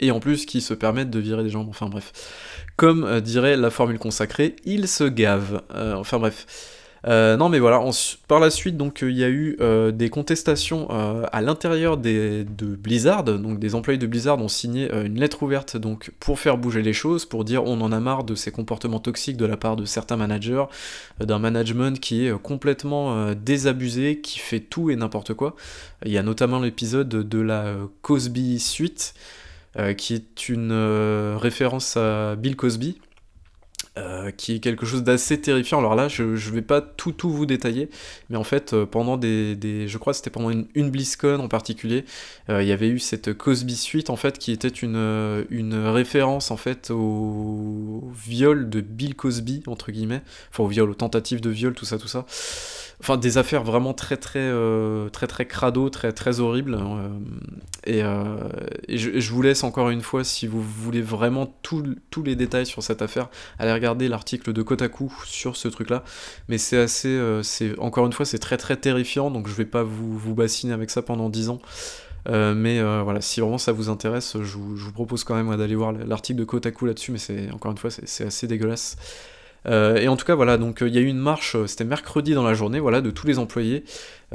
et 0.01 0.11
en 0.11 0.21
plus 0.21 0.47
qui 0.47 0.61
se 0.61 0.75
permettent 0.75 1.11
de 1.11 1.21
virer 1.21 1.43
des 1.43 1.51
gens, 1.51 1.67
enfin 1.69 1.89
bref. 1.89 2.13
Comme 2.77 3.05
euh, 3.05 3.21
dirait 3.21 3.57
la 3.57 3.71
formule 3.71 3.99
consacrée, 3.99 4.57
ils 4.65 4.89
se 4.89 5.05
gavent. 5.05 5.63
Euh, 5.75 5.95
enfin 5.95 6.19
bref. 6.19 6.71
Euh, 7.07 7.37
non 7.37 7.51
mais 7.51 7.59
voilà, 7.59 7.79
par 8.29 8.41
la 8.41 8.49
suite 8.49 8.79
donc 8.79 9.03
il 9.03 9.11
y 9.11 9.25
a 9.25 9.29
eu 9.29 9.59
des 9.93 10.09
contestations 10.09 10.89
à 10.89 11.43
l'intérieur 11.43 11.99
de 11.99 12.47
Blizzard, 12.77 13.25
donc 13.25 13.59
des 13.59 13.75
employés 13.75 13.99
de 13.99 14.07
Blizzard 14.07 14.39
ont 14.39 14.49
signé 14.49 14.91
une 14.91 15.21
lettre 15.21 15.43
ouverte 15.43 15.77
donc 15.77 16.13
pour 16.19 16.39
faire 16.39 16.57
bouger 16.57 16.81
les 16.81 16.95
choses, 16.95 17.27
pour 17.27 17.45
dire 17.45 17.63
on 17.65 17.83
en 17.83 17.93
a 17.93 18.01
marre 18.01 18.25
de 18.25 18.35
ces 18.35 18.51
comportements 18.51 19.01
toxiques 19.01 19.37
de 19.37 19.45
la 19.45 19.59
part 19.59 19.77
de 19.77 19.85
certains 19.85 20.17
managers, 20.17 20.65
d'un 21.21 21.39
management 21.39 22.01
qui 22.01 22.25
est 22.25 22.33
complètement 22.43 23.35
désabusé, 23.35 24.23
qui 24.23 24.39
fait 24.39 24.61
tout 24.61 24.89
et 24.89 24.97
n'importe 24.97 25.35
quoi. 25.35 25.57
Il 26.07 26.11
y 26.11 26.17
a 26.17 26.23
notamment 26.23 26.59
l'épisode 26.59 27.11
de 27.11 27.39
la 27.39 27.75
Cosby 28.01 28.59
Suite. 28.59 29.13
Euh, 29.77 29.93
qui 29.93 30.15
est 30.15 30.49
une 30.49 30.71
euh, 30.71 31.37
référence 31.37 31.97
à 31.97 32.37
Bill 32.37 32.55
Cosby, 32.55 33.01
euh, 33.99 34.31
qui 34.31 34.55
est 34.55 34.61
quelque 34.61 34.87
chose 34.87 35.03
d'assez 35.03 35.41
terrifiant. 35.41 35.81
Alors 35.81 35.97
là, 35.97 36.07
je 36.07 36.23
ne 36.23 36.37
vais 36.37 36.63
pas 36.63 36.81
tout 36.81 37.11
tout 37.11 37.29
vous 37.29 37.45
détailler, 37.45 37.91
mais 38.31 38.37
en 38.37 38.45
fait, 38.45 38.77
pendant 38.85 39.17
des, 39.17 39.89
je 39.89 39.99
crois 39.99 40.13
que 40.13 40.19
c'était 40.19 40.31
pendant 40.31 40.51
une, 40.51 40.69
une, 40.77 40.91
BlizzCon 40.91 41.41
en 41.41 41.49
particulier, 41.49 42.05
il 42.49 42.63
y 42.63 42.71
avait 42.71 42.89
eu 42.89 43.01
cette 43.01 43.37
Cosby 43.37 43.75
Suite 43.75 44.11
en 44.11 44.17
fait, 44.17 44.39
qui 44.39 44.53
était 44.53 44.69
une, 44.69 45.45
une 45.51 45.75
référence 45.75 46.53
en 46.53 46.57
fait 46.57 46.93
au 46.93 48.13
viol 48.15 48.71
de 48.71 48.81
Bill 48.81 49.17
Cosby 49.17 49.65
entre 49.67 49.91
guillemets, 49.91 50.23
enfin 50.53 50.63
au 50.63 50.69
viol, 50.69 50.89
aux 50.89 50.95
tentatives 50.95 51.41
de 51.41 51.51
viol, 51.51 51.75
tout 51.75 51.85
ça, 51.85 51.99
tout 51.99 52.09
ça 52.09 52.27
enfin 53.05 53.19
des 53.19 53.37
affaires 53.37 53.63
vraiment 53.63 53.93
très 53.93 54.17
très 54.17 54.39
euh, 54.41 55.11
très 55.11 55.27
très 55.27 55.47
crado, 55.47 55.91
très 55.91 56.13
très 56.13 56.41
horribles. 56.41 56.75
Euh, 56.75 57.09
et, 57.85 58.03
euh, 58.03 58.49
je, 58.89 59.31
vous 59.31 59.43
laisse 59.43 59.63
encore 59.63 59.91
une 59.91 60.01
fois, 60.01 60.25
si 60.25 60.47
vous 60.47 60.63
voulez 60.63 61.03
vraiment 61.03 61.55
tous 61.63 61.85
les 62.25 62.35
détails 62.35 62.65
sur 62.65 62.83
cette 62.83 63.03
affaire, 63.03 63.29
aller 63.59 63.75
regarder 63.75 64.09
l'article 64.09 64.55
de 64.55 64.63
Kotaku 64.63 65.13
sur 65.27 65.57
ce 65.57 65.69
truc-là. 65.69 66.03
Mais 66.49 66.57
c'est 66.57 66.79
assez, 66.79 67.21
c'est 67.43 67.79
encore 67.79 68.07
une 68.07 68.15
fois, 68.15 68.25
c'est 68.25 68.39
très 68.39 68.57
très 68.57 68.77
terrifiant, 68.77 69.31
donc 69.31 69.49
je 69.49 69.55
vais 69.55 69.67
pas 69.67 69.83
vous, 69.83 70.17
vous 70.17 70.35
bassiner 70.35 70.73
avec 70.73 70.89
ça 70.89 71.03
pendant 71.03 71.29
10 71.29 71.51
ans. 71.51 71.61
mais 72.27 72.81
voilà, 73.03 73.21
si 73.21 73.41
vraiment 73.41 73.59
ça 73.59 73.73
vous 73.73 73.91
intéresse, 73.91 74.39
je 74.41 74.57
vous, 74.57 74.77
je 74.77 74.85
vous 74.85 74.93
propose 74.93 75.25
quand 75.25 75.35
même 75.35 75.55
d'aller 75.59 75.75
voir 75.75 75.93
l'article 75.93 76.39
de 76.39 76.45
Kotaku 76.45 76.87
là-dessus, 76.87 77.13
mais 77.13 77.19
c'est 77.19 77.51
encore 77.51 77.73
une 77.73 77.79
fois, 77.79 77.91
c'est 77.91 78.25
assez 78.25 78.47
dégueulasse. 78.47 78.97
Euh, 79.67 79.97
et 79.97 80.09
en 80.09 80.17
tout 80.17 80.25
cas, 80.25 80.35
voilà, 80.35 80.59
donc 80.59 80.83
euh, 80.83 80.89
il 80.89 80.95
y 80.95 80.99
a 80.99 81.01
eu 81.01 81.07
une 81.07 81.19
marche, 81.19 81.57
euh, 81.57 81.67
c'était 81.67 81.85
mercredi 81.85 82.35
dans 82.35 82.43
la 82.43 82.55
journée, 82.55 82.81
voilà, 82.81 83.01
de 83.01 83.11
tous 83.11 83.27
les 83.27 83.39
employés, 83.39 83.85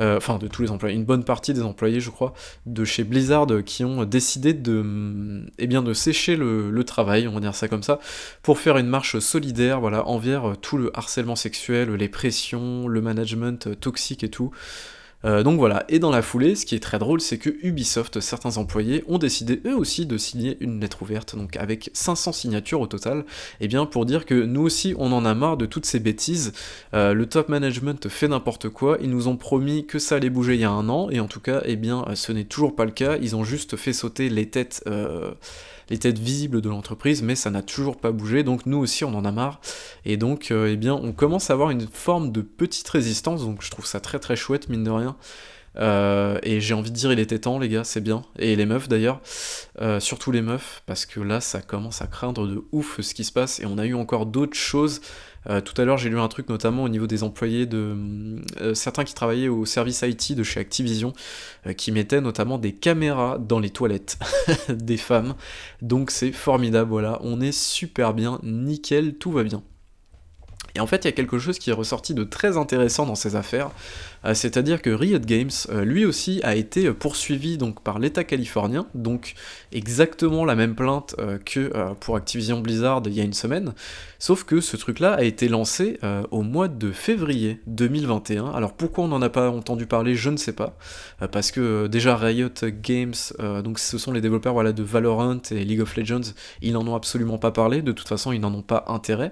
enfin 0.01 0.37
de 0.37 0.47
tous 0.47 0.61
les 0.61 0.71
employés, 0.71 0.95
une 0.95 1.03
bonne 1.03 1.25
partie 1.25 1.53
des 1.53 1.61
employés, 1.61 1.99
je 1.99 2.09
crois, 2.09 2.33
de 2.65 2.85
chez 2.85 3.03
Blizzard 3.03 3.47
qui 3.65 3.83
ont 3.83 4.05
décidé 4.05 4.53
de, 4.53 4.81
mm, 4.81 5.49
eh 5.59 5.67
bien, 5.67 5.81
de 5.81 5.93
sécher 5.93 6.37
le, 6.37 6.83
travail, 6.85 7.27
on 7.27 7.33
va 7.33 7.41
dire 7.41 7.53
ça 7.53 7.67
comme 7.67 7.83
ça, 7.83 7.99
pour 8.41 8.59
faire 8.59 8.77
une 8.77 8.87
marche 8.87 9.19
solidaire, 9.19 9.81
voilà, 9.81 10.07
envers 10.07 10.55
tout 10.61 10.77
le 10.77 10.89
harcèlement 10.97 11.35
sexuel, 11.35 11.93
les 11.95 12.07
pressions, 12.07 12.87
le 12.87 13.01
management 13.01 13.77
toxique 13.79 14.23
et 14.23 14.29
tout. 14.29 14.51
Euh, 15.25 15.43
donc 15.43 15.57
voilà, 15.57 15.83
et 15.89 15.99
dans 15.99 16.11
la 16.11 16.21
foulée, 16.21 16.55
ce 16.55 16.65
qui 16.65 16.75
est 16.75 16.79
très 16.79 16.97
drôle, 16.97 17.19
c'est 17.19 17.37
que 17.37 17.49
Ubisoft, 17.61 18.19
certains 18.21 18.57
employés, 18.57 19.03
ont 19.07 19.17
décidé 19.17 19.61
eux 19.65 19.75
aussi 19.75 20.05
de 20.05 20.17
signer 20.17 20.57
une 20.61 20.79
lettre 20.79 21.01
ouverte, 21.01 21.35
donc 21.35 21.57
avec 21.57 21.89
500 21.93 22.31
signatures 22.31 22.79
au 22.79 22.87
total, 22.87 23.19
et 23.19 23.65
eh 23.65 23.67
bien 23.67 23.85
pour 23.85 24.05
dire 24.05 24.25
que 24.25 24.33
nous 24.33 24.61
aussi 24.61 24.95
on 24.97 25.11
en 25.11 25.25
a 25.25 25.33
marre 25.33 25.57
de 25.57 25.65
toutes 25.65 25.85
ces 25.85 25.99
bêtises, 25.99 26.53
euh, 26.93 27.13
le 27.13 27.25
top 27.25 27.49
management 27.49 28.07
fait 28.07 28.29
n'importe 28.29 28.69
quoi, 28.69 28.97
ils 29.01 29.09
nous 29.09 29.27
ont 29.27 29.35
promis 29.35 29.85
que 29.85 29.99
ça 29.99 30.15
allait 30.15 30.29
bouger 30.29 30.55
il 30.55 30.61
y 30.61 30.65
a 30.65 30.71
un 30.71 30.87
an, 30.87 31.09
et 31.09 31.19
en 31.19 31.27
tout 31.27 31.41
cas, 31.41 31.61
eh 31.65 31.75
bien 31.75 32.05
ce 32.15 32.31
n'est 32.31 32.45
toujours 32.45 32.75
pas 32.75 32.85
le 32.85 32.91
cas, 32.91 33.17
ils 33.21 33.35
ont 33.35 33.43
juste 33.43 33.75
fait 33.75 33.93
sauter 33.93 34.29
les 34.29 34.49
têtes... 34.49 34.83
Euh, 34.87 35.31
les 35.89 35.97
têtes 35.97 36.19
visibles 36.19 36.61
de 36.61 36.69
l'entreprise, 36.69 37.21
mais 37.21 37.35
ça 37.35 37.49
n'a 37.49 37.61
toujours 37.61 37.97
pas 37.97 38.11
bougé, 38.11 38.43
donc 38.43 38.65
nous 38.65 38.77
aussi 38.77 39.03
on 39.03 39.13
en 39.13 39.25
a 39.25 39.31
marre, 39.31 39.59
et 40.05 40.17
donc 40.17 40.51
euh, 40.51 40.71
eh 40.71 40.77
bien 40.77 40.93
on 40.93 41.11
commence 41.11 41.49
à 41.49 41.53
avoir 41.53 41.69
une 41.69 41.87
forme 41.87 42.31
de 42.31 42.41
petite 42.41 42.87
résistance, 42.87 43.43
donc 43.43 43.61
je 43.61 43.71
trouve 43.71 43.85
ça 43.85 43.99
très 43.99 44.19
très 44.19 44.35
chouette 44.35 44.69
mine 44.69 44.83
de 44.83 44.91
rien. 44.91 45.15
Euh, 45.77 46.39
et 46.43 46.61
j'ai 46.61 46.73
envie 46.73 46.91
de 46.91 46.95
dire 46.95 47.11
il 47.11 47.19
était 47.19 47.39
temps 47.39 47.59
les 47.59 47.69
gars, 47.69 47.83
c'est 47.83 48.01
bien. 48.01 48.23
Et 48.37 48.55
les 48.55 48.65
meufs 48.65 48.89
d'ailleurs, 48.89 49.21
euh, 49.81 49.99
surtout 49.99 50.31
les 50.31 50.41
meufs, 50.41 50.81
parce 50.85 51.05
que 51.05 51.19
là 51.19 51.41
ça 51.41 51.61
commence 51.61 52.01
à 52.01 52.07
craindre 52.07 52.47
de 52.47 52.63
ouf 52.71 52.99
ce 53.01 53.13
qui 53.13 53.23
se 53.23 53.31
passe, 53.31 53.59
et 53.59 53.65
on 53.65 53.77
a 53.77 53.85
eu 53.85 53.93
encore 53.93 54.25
d'autres 54.25 54.57
choses 54.57 55.01
euh, 55.49 55.61
tout 55.61 55.79
à 55.81 55.85
l'heure, 55.85 55.97
j'ai 55.97 56.09
lu 56.09 56.19
un 56.19 56.27
truc 56.27 56.49
notamment 56.49 56.83
au 56.83 56.89
niveau 56.89 57.07
des 57.07 57.23
employés 57.23 57.65
de 57.65 57.95
certains 58.73 59.05
qui 59.05 59.13
travaillaient 59.13 59.47
au 59.47 59.65
service 59.65 60.01
IT 60.01 60.35
de 60.35 60.43
chez 60.43 60.59
Activision, 60.59 61.13
qui 61.77 61.93
mettaient 61.93 62.19
notamment 62.19 62.57
des 62.57 62.73
caméras 62.73 63.37
dans 63.39 63.59
les 63.59 63.69
toilettes 63.69 64.19
des 64.69 64.97
femmes. 64.97 65.35
Donc 65.81 66.11
c'est 66.11 66.33
formidable, 66.33 66.89
voilà, 66.89 67.19
on 67.23 67.39
est 67.39 67.53
super 67.53 68.13
bien, 68.13 68.39
nickel, 68.43 69.15
tout 69.15 69.31
va 69.31 69.43
bien. 69.43 69.63
Et 70.75 70.79
en 70.79 70.87
fait, 70.87 71.05
il 71.05 71.05
y 71.05 71.09
a 71.09 71.13
quelque 71.13 71.39
chose 71.39 71.59
qui 71.59 71.69
est 71.69 71.73
ressorti 71.73 72.13
de 72.13 72.23
très 72.23 72.57
intéressant 72.57 73.05
dans 73.05 73.15
ces 73.15 73.35
affaires, 73.35 73.71
euh, 74.25 74.33
c'est-à-dire 74.33 74.81
que 74.81 74.89
Riot 74.89 75.19
Games, 75.19 75.49
euh, 75.69 75.83
lui 75.83 76.05
aussi, 76.05 76.41
a 76.43 76.55
été 76.55 76.91
poursuivi 76.91 77.57
donc 77.57 77.81
par 77.81 77.99
l'État 77.99 78.23
californien, 78.23 78.87
donc 78.93 79.33
exactement 79.71 80.45
la 80.45 80.55
même 80.55 80.75
plainte 80.75 81.15
euh, 81.19 81.37
que 81.37 81.71
pour 81.99 82.15
Activision 82.15 82.59
Blizzard 82.59 83.01
il 83.05 83.13
y 83.13 83.21
a 83.21 83.23
une 83.23 83.33
semaine, 83.33 83.73
sauf 84.17 84.43
que 84.43 84.61
ce 84.61 84.75
truc-là 84.77 85.13
a 85.13 85.23
été 85.23 85.47
lancé 85.47 85.99
au 86.31 86.41
mois 86.41 86.67
de 86.67 86.91
février 86.91 87.59
2021. 87.67 88.47
Alors 88.51 88.73
pourquoi 88.73 89.05
on 89.05 89.07
n'en 89.07 89.21
a 89.21 89.29
pas 89.29 89.49
entendu 89.49 89.85
parler, 89.85 90.15
je 90.15 90.29
ne 90.29 90.37
sais 90.37 90.53
pas, 90.53 90.75
parce 91.31 91.51
que 91.51 91.87
déjà 91.87 92.15
Riot 92.15 92.49
Games, 92.81 93.13
donc 93.63 93.79
ce 93.79 93.97
sont 93.97 94.11
les 94.11 94.21
développeurs 94.21 94.73
de 94.73 94.83
Valorant 94.83 95.41
et 95.51 95.63
League 95.63 95.81
of 95.81 95.95
Legends, 95.95 96.33
ils 96.61 96.73
n'en 96.73 96.85
ont 96.87 96.95
absolument 96.95 97.37
pas 97.37 97.51
parlé, 97.51 97.81
de 97.81 97.91
toute 97.91 98.07
façon 98.07 98.31
ils 98.31 98.41
n'en 98.41 98.53
ont 98.53 98.61
pas 98.61 98.85
intérêt. 98.87 99.31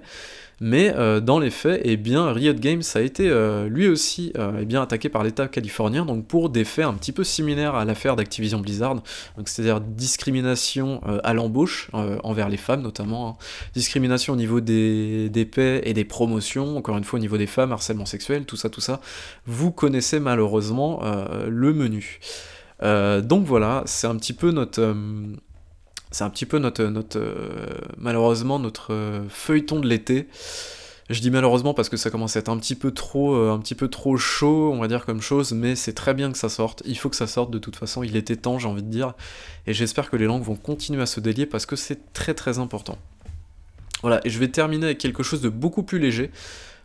Mais 0.60 0.92
euh, 0.96 1.20
dans 1.20 1.38
les 1.38 1.50
faits, 1.50 1.80
eh 1.84 1.96
bien, 1.96 2.32
Riot 2.32 2.54
Games 2.54 2.82
a 2.94 3.00
été 3.00 3.28
euh, 3.28 3.68
lui 3.68 3.86
aussi 3.86 4.32
euh, 4.36 4.58
eh 4.60 4.64
bien, 4.64 4.82
attaqué 4.82 5.08
par 5.08 5.22
l'État 5.22 5.46
californien 5.46 6.04
donc 6.04 6.26
pour 6.26 6.50
des 6.50 6.64
faits 6.64 6.84
un 6.84 6.94
petit 6.94 7.12
peu 7.12 7.22
similaires 7.22 7.74
à 7.74 7.84
l'affaire 7.84 8.16
d'Activision 8.16 8.58
Blizzard, 8.58 8.96
c'est-à-dire 9.44 9.80
discrimination 9.80 11.00
à 11.22 11.32
l'embauche 11.34 11.90
envers 11.92 12.48
les 12.48 12.56
femmes 12.56 12.82
notamment, 12.82 13.28
hein. 13.28 13.36
discrimination 13.74 14.32
au 14.32 14.36
niveau 14.36 14.60
des, 14.60 15.28
des 15.28 15.44
paix 15.44 15.80
et 15.84 15.94
des 15.94 16.04
promotions, 16.04 16.76
encore 16.76 16.96
une 16.98 17.04
fois 17.04 17.18
au 17.18 17.20
niveau 17.20 17.38
des 17.38 17.46
femmes, 17.46 17.72
harcèlement 17.72 18.06
sexuel, 18.06 18.44
tout 18.44 18.56
ça, 18.56 18.68
tout 18.68 18.80
ça. 18.80 19.00
Vous 19.46 19.70
connaissez 19.70 20.20
malheureusement 20.20 21.00
le 21.46 21.72
menu. 21.72 22.20
donc 22.82 23.44
voilà, 23.44 23.82
c'est 23.86 24.06
un 24.06 24.16
petit 24.16 24.32
peu 24.32 24.50
notre 24.50 24.94
c'est 26.10 26.24
un 26.24 26.30
petit 26.30 26.46
peu 26.46 26.58
notre, 26.58 26.84
notre 26.84 27.18
euh, 27.18 27.66
malheureusement 27.98 28.58
notre 28.58 28.92
euh, 28.92 29.22
feuilleton 29.28 29.80
de 29.80 29.88
l'été. 29.88 30.28
Je 31.10 31.20
dis 31.20 31.30
malheureusement 31.30 31.72
parce 31.72 31.88
que 31.88 31.96
ça 31.96 32.10
commence 32.10 32.36
à 32.36 32.40
être 32.40 32.50
un 32.50 32.58
petit 32.58 32.74
peu 32.74 32.90
trop, 32.90 33.34
euh, 33.34 33.50
un 33.50 33.58
petit 33.58 33.74
peu 33.74 33.88
trop 33.88 34.18
chaud, 34.18 34.70
on 34.74 34.78
va 34.78 34.88
dire 34.88 35.06
comme 35.06 35.22
chose, 35.22 35.52
mais 35.52 35.74
c'est 35.74 35.94
très 35.94 36.12
bien 36.12 36.30
que 36.30 36.36
ça 36.36 36.50
sorte. 36.50 36.82
Il 36.84 36.98
faut 36.98 37.08
que 37.08 37.16
ça 37.16 37.26
sorte 37.26 37.50
de 37.50 37.58
toute 37.58 37.76
façon. 37.76 38.02
Il 38.02 38.14
était 38.14 38.36
temps, 38.36 38.58
j'ai 38.58 38.68
envie 38.68 38.82
de 38.82 38.90
dire, 38.90 39.14
et 39.66 39.72
j'espère 39.72 40.10
que 40.10 40.16
les 40.16 40.26
langues 40.26 40.42
vont 40.42 40.56
continuer 40.56 41.00
à 41.00 41.06
se 41.06 41.20
délier 41.20 41.46
parce 41.46 41.64
que 41.64 41.76
c'est 41.76 42.12
très 42.12 42.34
très 42.34 42.58
important. 42.58 42.98
Voilà, 44.02 44.20
et 44.24 44.30
je 44.30 44.38
vais 44.38 44.48
terminer 44.48 44.84
avec 44.84 44.98
quelque 44.98 45.22
chose 45.22 45.40
de 45.40 45.48
beaucoup 45.48 45.82
plus 45.82 45.98
léger. 45.98 46.30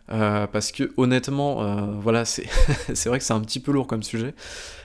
Parce 0.08 0.72
que 0.72 0.92
honnêtement, 0.96 1.96
voilà, 2.00 2.24
c'est 2.26 3.06
vrai 3.06 3.18
que 3.18 3.24
c'est 3.24 3.32
un 3.32 3.40
petit 3.40 3.60
peu 3.60 3.72
lourd 3.72 3.86
comme 3.86 4.02
sujet, 4.02 4.34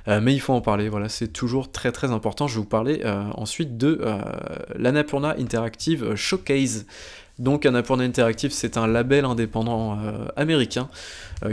mais 0.07 0.33
il 0.33 0.39
faut 0.39 0.53
en 0.53 0.61
parler, 0.61 0.89
voilà, 0.89 1.09
c'est 1.09 1.27
toujours 1.27 1.71
très 1.71 1.91
très 1.91 2.11
important. 2.11 2.47
Je 2.47 2.55
vais 2.55 2.61
vous 2.61 2.65
parler 2.65 3.03
ensuite 3.35 3.77
de 3.77 4.01
l'Annapurna 4.75 5.35
Interactive 5.37 6.15
Showcase. 6.15 6.85
Donc 7.37 7.65
Annapurna 7.65 8.03
Interactive, 8.03 8.51
c'est 8.51 8.75
un 8.75 8.85
label 8.85 9.23
indépendant 9.23 9.97
américain 10.35 10.89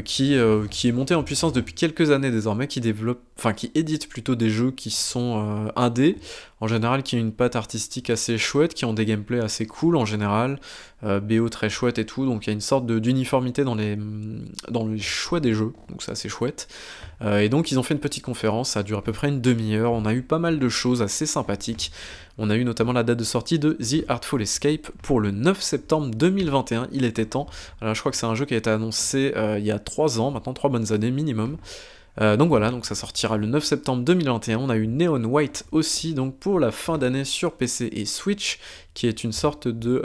qui, 0.04 0.36
qui 0.68 0.88
est 0.88 0.92
monté 0.92 1.14
en 1.14 1.22
puissance 1.22 1.52
depuis 1.52 1.74
quelques 1.74 2.10
années 2.10 2.32
désormais, 2.32 2.66
qui 2.66 2.80
développe, 2.80 3.20
enfin 3.38 3.52
qui 3.52 3.70
édite 3.76 4.08
plutôt 4.08 4.34
des 4.34 4.50
jeux 4.50 4.72
qui 4.72 4.90
sont 4.90 5.70
indés, 5.76 6.16
en 6.60 6.66
général 6.66 7.04
qui 7.04 7.14
ont 7.14 7.20
une 7.20 7.32
patte 7.32 7.54
artistique 7.54 8.10
assez 8.10 8.36
chouette, 8.36 8.74
qui 8.74 8.84
ont 8.84 8.94
des 8.94 9.06
gameplays 9.06 9.40
assez 9.40 9.64
cool 9.64 9.94
en 9.94 10.04
général, 10.04 10.58
euh, 11.04 11.20
BO 11.20 11.50
très 11.50 11.68
chouette 11.68 11.98
et 11.98 12.06
tout, 12.06 12.24
donc 12.24 12.46
il 12.46 12.48
y 12.48 12.50
a 12.50 12.54
une 12.54 12.62
sorte 12.62 12.86
d'uniformité 12.86 13.64
dans 13.64 13.74
les, 13.74 13.98
dans 14.70 14.86
les 14.88 14.98
choix 14.98 15.40
des 15.40 15.52
jeux, 15.52 15.74
donc 15.90 16.02
c'est 16.02 16.12
assez 16.12 16.30
chouette. 16.30 16.68
Euh, 17.20 17.40
et 17.40 17.50
donc 17.50 17.70
ils 17.70 17.78
ont 17.78 17.82
fait 17.82 17.92
une 17.92 18.00
petite 18.00 18.24
conférence, 18.24 18.70
ça 18.70 18.80
a 18.80 18.82
duré 18.82 18.98
à 18.98 19.02
peu 19.02 19.12
près 19.12 19.28
une 19.28 19.42
demi-heure, 19.42 19.92
on 19.92 20.06
a 20.06 20.14
eu 20.14 20.22
pas 20.22 20.38
mal 20.38 20.58
de 20.58 20.68
choses 20.70 21.02
assez 21.02 21.26
sympathiques. 21.26 21.92
On 22.38 22.48
a 22.48 22.56
eu 22.56 22.64
notamment 22.64 22.92
la 22.94 23.02
date 23.02 23.18
de 23.18 23.24
sortie 23.24 23.58
de 23.58 23.72
The 23.72 24.08
Artful 24.08 24.40
Escape 24.40 24.90
pour 25.02 25.20
le 25.20 25.32
9 25.32 25.60
septembre 25.60 26.10
2021, 26.14 26.88
il 26.92 27.04
était 27.04 27.26
temps. 27.26 27.46
Alors 27.82 27.94
je 27.94 28.00
crois 28.00 28.10
que 28.10 28.16
c'est 28.16 28.26
un 28.26 28.34
jeu 28.34 28.46
qui 28.46 28.54
a 28.54 28.56
été 28.56 28.70
annoncé 28.70 29.34
euh, 29.36 29.58
il 29.58 29.66
y 29.66 29.72
a 29.72 29.78
3 29.78 30.18
ans, 30.18 30.30
maintenant 30.30 30.54
3 30.54 30.70
bonnes 30.70 30.92
années 30.92 31.10
minimum. 31.10 31.58
Donc 32.18 32.48
voilà, 32.48 32.70
donc 32.70 32.86
ça 32.86 32.94
sortira 32.94 33.36
le 33.36 33.46
9 33.46 33.62
septembre 33.62 34.02
2021. 34.02 34.56
On 34.56 34.70
a 34.70 34.76
eu 34.78 34.86
Neon 34.86 35.22
White 35.24 35.66
aussi, 35.70 36.14
donc 36.14 36.38
pour 36.38 36.58
la 36.58 36.70
fin 36.70 36.96
d'année 36.96 37.26
sur 37.26 37.52
PC 37.52 37.90
et 37.92 38.06
Switch, 38.06 38.58
qui 38.94 39.06
est 39.06 39.22
une 39.22 39.32
sorte 39.32 39.68
de 39.68 40.02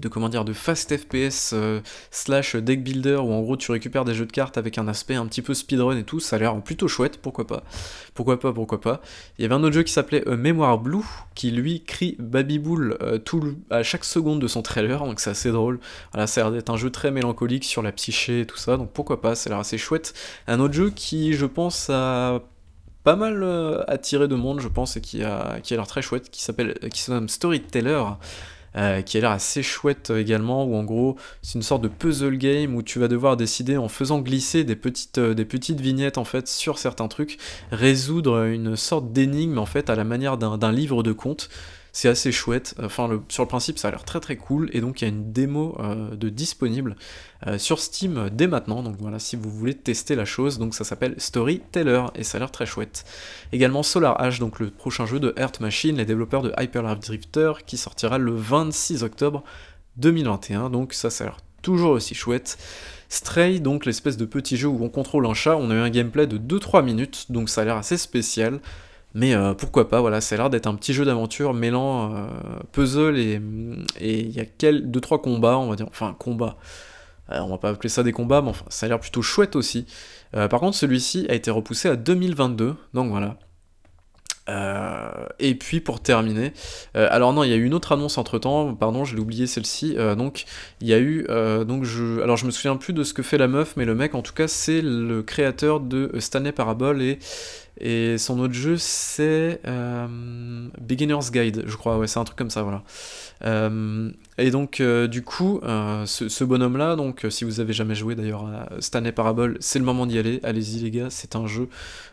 de 0.00 0.08
comment 0.08 0.28
dire 0.28 0.44
de 0.44 0.52
fast 0.52 0.96
FPS 0.96 1.52
euh, 1.52 1.80
slash 2.10 2.56
deck 2.56 2.82
builder 2.82 3.16
où 3.16 3.32
en 3.32 3.40
gros 3.40 3.56
tu 3.56 3.70
récupères 3.70 4.04
des 4.04 4.14
jeux 4.14 4.26
de 4.26 4.32
cartes 4.32 4.56
avec 4.58 4.78
un 4.78 4.88
aspect 4.88 5.14
un 5.14 5.26
petit 5.26 5.42
peu 5.42 5.54
speedrun 5.54 5.96
et 5.96 6.04
tout, 6.04 6.20
ça 6.20 6.36
a 6.36 6.38
l'air 6.38 6.60
plutôt 6.62 6.88
chouette, 6.88 7.18
pourquoi 7.20 7.46
pas. 7.46 7.62
Pourquoi 8.14 8.40
pas, 8.40 8.52
pourquoi 8.52 8.80
pas. 8.80 9.00
Il 9.38 9.42
y 9.42 9.44
avait 9.44 9.54
un 9.54 9.62
autre 9.62 9.74
jeu 9.74 9.82
qui 9.82 9.92
s'appelait 9.92 10.26
euh, 10.26 10.36
Mémoire 10.36 10.78
Blue 10.78 11.04
qui 11.34 11.50
lui 11.50 11.84
crie 11.84 12.16
Baby 12.18 12.60
euh, 12.66 13.18
tout 13.18 13.56
à 13.70 13.82
chaque 13.82 14.04
seconde 14.04 14.40
de 14.40 14.46
son 14.46 14.62
trailer, 14.62 15.04
donc 15.04 15.20
c'est 15.20 15.30
assez 15.30 15.50
drôle. 15.50 15.80
Ça 16.26 16.40
a 16.40 16.44
l'air 16.44 16.52
d'être 16.52 16.70
un 16.70 16.76
jeu 16.76 16.90
très 16.90 17.10
mélancolique 17.10 17.64
sur 17.64 17.82
la 17.82 17.92
psyché 17.92 18.40
et 18.40 18.46
tout 18.46 18.56
ça, 18.56 18.76
donc 18.76 18.90
pourquoi 18.92 19.20
pas, 19.20 19.34
ça 19.34 19.48
a 19.48 19.52
l'air 19.52 19.60
assez 19.60 19.78
chouette. 19.78 20.14
Un 20.46 20.60
autre 20.60 20.74
jeu 20.74 20.90
qui 20.90 21.34
je 21.34 21.46
pense 21.46 21.90
a 21.90 22.40
pas 23.04 23.16
mal 23.16 23.44
attiré 23.88 24.28
de 24.28 24.34
monde, 24.34 24.60
je 24.60 24.68
pense, 24.68 24.96
et 24.96 25.00
qui 25.00 25.22
a, 25.22 25.60
qui 25.62 25.72
a 25.74 25.76
l'air 25.76 25.86
très 25.86 26.02
chouette, 26.02 26.30
qui 26.30 26.42
s'appelle, 26.42 26.74
qui 26.92 27.00
se 27.00 27.10
nomme 27.10 27.28
Storyteller. 27.28 28.04
Euh, 28.76 29.02
qui 29.02 29.18
a 29.18 29.20
l'air 29.20 29.32
assez 29.32 29.64
chouette 29.64 30.10
également, 30.10 30.64
où 30.64 30.76
en 30.76 30.84
gros 30.84 31.16
c'est 31.42 31.54
une 31.54 31.62
sorte 31.62 31.82
de 31.82 31.88
puzzle 31.88 32.36
game 32.38 32.76
où 32.76 32.82
tu 32.82 33.00
vas 33.00 33.08
devoir 33.08 33.36
décider 33.36 33.76
en 33.76 33.88
faisant 33.88 34.20
glisser 34.20 34.62
des 34.62 34.76
petites, 34.76 35.18
euh, 35.18 35.34
des 35.34 35.44
petites 35.44 35.80
vignettes 35.80 36.18
en 36.18 36.24
fait 36.24 36.46
sur 36.46 36.78
certains 36.78 37.08
trucs, 37.08 37.38
résoudre 37.72 38.44
une 38.44 38.76
sorte 38.76 39.12
d'énigme 39.12 39.58
en 39.58 39.66
fait 39.66 39.90
à 39.90 39.96
la 39.96 40.04
manière 40.04 40.38
d'un 40.38 40.72
livre 40.72 41.02
de 41.02 41.12
contes. 41.12 41.48
C'est 41.92 42.08
assez 42.08 42.32
chouette. 42.32 42.74
Enfin, 42.82 43.22
sur 43.28 43.42
le 43.42 43.48
principe, 43.48 43.78
ça 43.78 43.88
a 43.88 43.90
l'air 43.90 44.04
très 44.04 44.20
très 44.20 44.36
cool. 44.36 44.70
Et 44.72 44.80
donc, 44.80 45.00
il 45.00 45.04
y 45.04 45.06
a 45.06 45.10
une 45.10 45.32
démo 45.32 45.76
euh, 45.80 46.14
de 46.14 46.28
disponible 46.28 46.96
euh, 47.46 47.58
sur 47.58 47.80
Steam 47.80 48.30
dès 48.32 48.46
maintenant. 48.46 48.82
Donc 48.82 48.96
voilà, 48.98 49.18
si 49.18 49.36
vous 49.36 49.50
voulez 49.50 49.74
tester 49.74 50.14
la 50.14 50.24
chose, 50.24 50.58
donc 50.58 50.74
ça 50.74 50.84
s'appelle 50.84 51.14
Storyteller 51.18 52.04
et 52.14 52.22
ça 52.22 52.36
a 52.36 52.40
l'air 52.40 52.50
très 52.50 52.66
chouette. 52.66 53.04
Également 53.52 53.82
Solar 53.82 54.20
Ash, 54.20 54.38
donc 54.38 54.60
le 54.60 54.70
prochain 54.70 55.06
jeu 55.06 55.20
de 55.20 55.34
Earth 55.36 55.60
Machine, 55.60 55.96
les 55.96 56.04
développeurs 56.04 56.42
de 56.42 56.52
Hyper 56.58 56.82
Life 56.82 57.00
Drifter, 57.00 57.52
qui 57.66 57.76
sortira 57.76 58.18
le 58.18 58.34
26 58.34 59.02
octobre 59.02 59.42
2021. 59.96 60.70
Donc 60.70 60.92
ça, 60.92 61.10
ça 61.10 61.24
a 61.24 61.26
l'air 61.28 61.38
toujours 61.62 61.92
aussi 61.92 62.14
chouette. 62.14 62.58
Stray, 63.08 63.58
donc 63.58 63.86
l'espèce 63.86 64.16
de 64.16 64.24
petit 64.24 64.56
jeu 64.56 64.68
où 64.68 64.84
on 64.84 64.88
contrôle 64.88 65.26
un 65.26 65.34
chat, 65.34 65.56
on 65.56 65.70
a 65.70 65.74
eu 65.74 65.78
un 65.78 65.90
gameplay 65.90 66.28
de 66.28 66.38
2-3 66.38 66.84
minutes, 66.84 67.26
donc 67.28 67.48
ça 67.48 67.62
a 67.62 67.64
l'air 67.64 67.76
assez 67.76 67.96
spécial. 67.96 68.60
Mais 69.14 69.34
euh, 69.34 69.54
pourquoi 69.54 69.88
pas, 69.88 70.00
voilà, 70.00 70.20
ça 70.20 70.36
a 70.36 70.38
l'air 70.38 70.50
d'être 70.50 70.66
un 70.66 70.74
petit 70.74 70.92
jeu 70.92 71.04
d'aventure 71.04 71.52
mêlant 71.52 72.14
euh, 72.14 72.28
puzzle 72.72 73.18
et 73.18 73.40
il 74.00 74.30
y 74.30 74.40
a 74.40 74.44
quel, 74.44 74.90
deux 74.90 75.00
trois 75.00 75.20
combats, 75.20 75.58
on 75.58 75.68
va 75.68 75.76
dire, 75.76 75.86
enfin 75.88 76.14
combats. 76.18 76.56
Euh, 77.32 77.40
on 77.40 77.48
va 77.48 77.58
pas 77.58 77.70
appeler 77.70 77.88
ça 77.88 78.02
des 78.02 78.12
combats, 78.12 78.40
mais 78.40 78.50
enfin 78.50 78.64
ça 78.68 78.86
a 78.86 78.88
l'air 78.88 79.00
plutôt 79.00 79.22
chouette 79.22 79.56
aussi. 79.56 79.86
par 80.32 80.60
contre, 80.60 80.76
celui-ci 80.76 81.26
a 81.28 81.34
été 81.34 81.50
repoussé 81.50 81.88
à 81.88 81.96
2022, 81.96 82.76
donc 82.94 83.10
voilà. 83.10 83.36
Et 85.38 85.54
puis 85.54 85.80
pour 85.80 86.00
terminer, 86.00 86.52
alors 86.94 87.32
non, 87.32 87.44
il 87.44 87.50
y 87.50 87.52
a 87.52 87.56
eu 87.56 87.64
une 87.64 87.74
autre 87.74 87.92
annonce 87.92 88.18
entre 88.18 88.36
temps, 88.40 88.74
pardon, 88.74 89.04
je 89.04 89.14
l'ai 89.14 89.20
oublié 89.20 89.46
celle-ci. 89.46 89.94
Donc 90.16 90.44
il 90.80 90.88
y 90.88 90.92
a 90.92 90.98
eu, 90.98 91.24
donc 91.64 91.84
je, 91.84 92.20
alors 92.20 92.36
je 92.36 92.46
me 92.46 92.50
souviens 92.50 92.74
plus 92.74 92.92
de 92.92 93.04
ce 93.04 93.14
que 93.14 93.22
fait 93.22 93.38
la 93.38 93.46
meuf, 93.46 93.76
mais 93.76 93.84
le 93.84 93.94
mec 93.94 94.16
en 94.16 94.22
tout 94.22 94.32
cas 94.32 94.48
c'est 94.48 94.82
le 94.82 95.22
créateur 95.22 95.78
de 95.78 96.10
Stanley 96.18 96.50
Parable 96.50 97.00
et 97.00 97.20
et 97.80 98.18
son 98.18 98.38
autre 98.40 98.54
jeu, 98.54 98.76
c'est 98.76 99.60
Beginner's 100.80 101.30
Guide, 101.30 101.64
je 101.66 101.76
crois, 101.76 101.98
ouais, 101.98 102.06
c'est 102.06 102.18
un 102.18 102.24
truc 102.24 102.36
comme 102.36 102.50
ça, 102.50 102.62
voilà. 102.62 102.82
et 104.38 104.50
donc, 104.50 104.82
du 104.82 105.22
coup, 105.22 105.60
ce, 105.64 106.44
bonhomme-là, 106.44 106.96
donc, 106.96 107.26
si 107.30 107.44
vous 107.44 107.60
avez 107.60 107.72
jamais 107.72 107.94
joué 107.94 108.14
d'ailleurs 108.14 108.46
à 108.46 108.68
Stanley 108.80 109.12
Parable, 109.12 109.56
c'est 109.60 109.78
le 109.78 109.84
moment 109.84 110.06
d'y 110.06 110.18
aller. 110.18 110.40
Allez-y, 110.42 110.80
les 110.80 110.90
gars, 110.90 111.08
c'est 111.10 111.36
un 111.36 111.46
jeu 111.46 111.68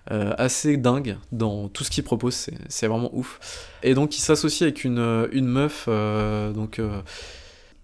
assez 0.10 0.78
dingue 0.78 1.18
dans 1.32 1.68
tout 1.68 1.84
ce 1.84 1.92
qu'il 1.92 2.04
propose, 2.04 2.48
c'est 2.70 2.88
vraiment 2.88 3.10
ouf. 3.14 3.68
Et 3.84 3.94
donc, 3.94 4.18
il 4.18 4.22
s'associe 4.22 4.62
avec 4.62 4.84
une, 4.84 5.28
une 5.32 5.48
meuf, 5.48 5.88
donc 5.88 6.80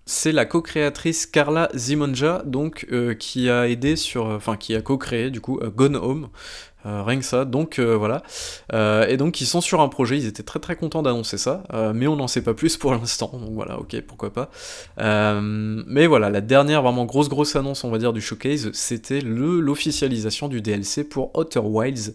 c'est 0.06 0.34
la 0.34 0.46
co-créatrice 0.46 1.26
Carla 1.26 1.70
Zimonja, 1.76 2.44
donc 2.46 2.88
qui 3.20 3.50
a 3.50 3.70
aidé 3.70 3.96
sur, 3.96 4.26
enfin 4.26 4.58
qui 4.58 4.76
a 4.76 4.82
co-créé 4.82 5.30
du 5.30 5.40
coup 5.40 5.60
Gone 5.76 5.96
Home, 5.96 6.28
euh, 6.86 7.02
rien 7.04 7.20
que 7.20 7.26
ça, 7.26 7.46
donc 7.46 7.80
euh, 7.80 7.96
voilà. 7.96 8.24
Euh, 8.74 9.08
et 9.08 9.18
donc 9.18 9.40
ils 9.40 9.46
sont 9.46 9.62
sur 9.62 9.82
un 9.82 9.88
projet, 9.88 10.18
ils 10.18 10.26
étaient 10.26 10.44
très 10.44 10.60
très 10.60 10.76
contents 10.76 11.02
d'annoncer 11.02 11.38
ça, 11.38 11.64
mais 11.94 12.08
on 12.08 12.16
n'en 12.16 12.28
sait 12.28 12.42
pas 12.42 12.54
plus 12.54 12.78
pour 12.84 12.92
l'instant, 12.92 13.32
donc 13.34 13.54
voilà, 13.54 13.80
ok, 13.80 14.02
pourquoi 14.02 14.32
pas. 14.34 14.50
mais 14.98 16.08
voilà, 16.08 16.30
la 16.30 16.42
dernière 16.42 16.82
vraiment 16.82 17.06
grosse 17.06 17.30
grosse 17.30 17.56
annonce, 17.56 17.84
on 17.84 17.90
va 17.90 17.98
dire, 17.98 18.14
du 18.14 18.22
showcase, 18.22 18.72
c'était 18.74 19.22
l'officialisation 19.22 20.48
du 20.48 20.62
DLC 20.62 21.04
pour 21.04 21.38
Outer 21.38 21.60
Wilds, 21.60 22.14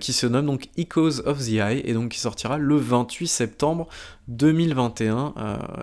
qui 0.00 0.12
se 0.12 0.26
nomme 0.26 0.46
donc 0.46 0.68
Echoes 0.76 1.20
of 1.26 1.38
the 1.44 1.54
Eye, 1.54 1.82
et 1.84 1.92
donc 1.92 2.10
qui 2.10 2.20
sortira 2.20 2.58
le 2.58 2.76
28 2.76 3.26
septembre 3.26 3.88
2021, 4.28 5.34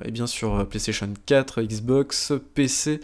et 0.06 0.12
bien 0.12 0.28
sûr 0.28 0.68
PlayStation 0.68 1.10
4, 1.26 1.62
Xbox, 1.62 2.34
PC, 2.54 3.00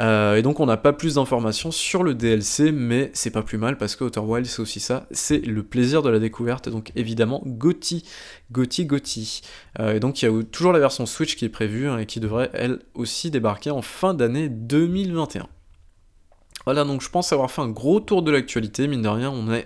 euh, 0.00 0.36
et 0.36 0.42
donc 0.42 0.60
on 0.60 0.66
n'a 0.66 0.76
pas 0.76 0.92
plus 0.92 1.14
d'informations 1.14 1.70
sur 1.70 2.02
le 2.02 2.14
DLC, 2.14 2.72
mais 2.72 3.10
c'est 3.12 3.30
pas 3.30 3.42
plus 3.42 3.58
mal 3.58 3.76
parce 3.76 3.96
que 3.96 4.04
Outer 4.04 4.20
Wild 4.20 4.46
c'est 4.46 4.60
aussi 4.60 4.80
ça, 4.80 5.06
c'est 5.10 5.38
le 5.38 5.62
plaisir 5.62 6.02
de 6.02 6.08
la 6.08 6.18
découverte, 6.18 6.68
donc 6.68 6.90
évidemment 6.96 7.42
Gotti, 7.44 8.04
Gotti, 8.50 8.86
Gotti. 8.86 9.42
Euh, 9.78 9.94
et 9.94 10.00
donc 10.00 10.22
il 10.22 10.24
y 10.24 10.28
a 10.28 10.42
toujours 10.44 10.72
la 10.72 10.78
version 10.78 11.04
Switch 11.04 11.36
qui 11.36 11.44
est 11.44 11.50
prévue 11.50 11.88
hein, 11.88 11.98
et 11.98 12.06
qui 12.06 12.18
devrait 12.18 12.50
elle 12.54 12.80
aussi 12.94 13.30
débarquer 13.30 13.70
en 13.70 13.82
fin 13.82 14.14
d'année 14.14 14.48
2021. 14.48 15.48
Voilà, 16.66 16.84
donc 16.84 17.00
je 17.00 17.08
pense 17.08 17.32
avoir 17.32 17.50
fait 17.50 17.62
un 17.62 17.68
gros 17.68 18.00
tour 18.00 18.22
de 18.22 18.30
l'actualité, 18.30 18.86
mine 18.86 19.02
de 19.02 19.08
rien, 19.08 19.30
on 19.30 19.52
est 19.52 19.64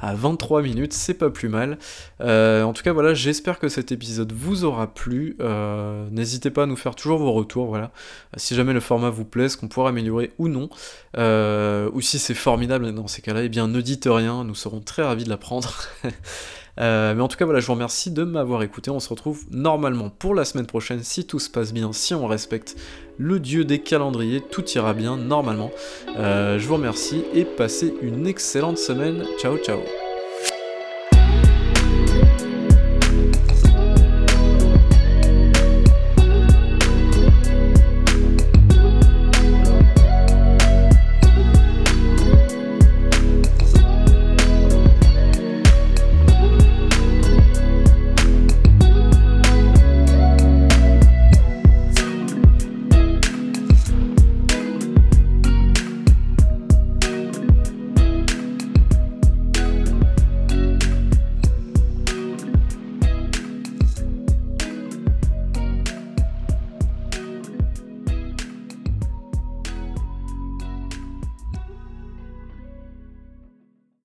à 0.00 0.14
23 0.14 0.62
minutes, 0.62 0.92
c'est 0.92 1.14
pas 1.14 1.30
plus 1.30 1.48
mal. 1.48 1.78
Euh, 2.20 2.62
en 2.64 2.72
tout 2.72 2.82
cas, 2.82 2.92
voilà, 2.92 3.14
j'espère 3.14 3.58
que 3.58 3.68
cet 3.68 3.92
épisode 3.92 4.32
vous 4.32 4.64
aura 4.64 4.92
plu. 4.92 5.36
Euh, 5.40 6.06
n'hésitez 6.10 6.50
pas 6.50 6.64
à 6.64 6.66
nous 6.66 6.76
faire 6.76 6.94
toujours 6.94 7.18
vos 7.18 7.32
retours, 7.32 7.66
voilà. 7.66 7.92
Si 8.36 8.54
jamais 8.54 8.72
le 8.72 8.80
format 8.80 9.10
vous 9.10 9.24
plaît, 9.24 9.48
ce 9.48 9.56
qu'on 9.56 9.68
pourra 9.68 9.90
améliorer 9.90 10.32
ou 10.38 10.48
non. 10.48 10.68
Euh, 11.16 11.90
ou 11.92 12.00
si 12.00 12.18
c'est 12.18 12.34
formidable 12.34 12.92
dans 12.92 13.06
ces 13.06 13.22
cas-là, 13.22 13.44
eh 13.44 13.48
bien 13.48 13.68
ne 13.68 13.80
dites 13.80 14.08
rien, 14.10 14.44
nous 14.44 14.54
serons 14.54 14.80
très 14.80 15.02
ravis 15.02 15.24
de 15.24 15.30
l'apprendre. 15.30 15.74
Euh, 16.80 17.14
mais 17.14 17.22
en 17.22 17.28
tout 17.28 17.36
cas, 17.36 17.44
voilà, 17.44 17.60
je 17.60 17.66
vous 17.66 17.74
remercie 17.74 18.10
de 18.10 18.24
m'avoir 18.24 18.62
écouté. 18.62 18.90
On 18.90 19.00
se 19.00 19.08
retrouve 19.08 19.44
normalement 19.50 20.10
pour 20.10 20.34
la 20.34 20.44
semaine 20.44 20.66
prochaine 20.66 21.02
si 21.02 21.26
tout 21.26 21.38
se 21.38 21.50
passe 21.50 21.72
bien, 21.72 21.92
si 21.92 22.14
on 22.14 22.26
respecte 22.26 22.76
le 23.18 23.40
dieu 23.40 23.64
des 23.64 23.80
calendriers, 23.80 24.40
tout 24.40 24.64
ira 24.70 24.94
bien 24.94 25.16
normalement. 25.16 25.70
Euh, 26.16 26.58
je 26.58 26.66
vous 26.66 26.74
remercie 26.74 27.24
et 27.34 27.44
passez 27.44 27.94
une 28.02 28.26
excellente 28.26 28.78
semaine. 28.78 29.24
Ciao, 29.38 29.58
ciao. 29.58 29.80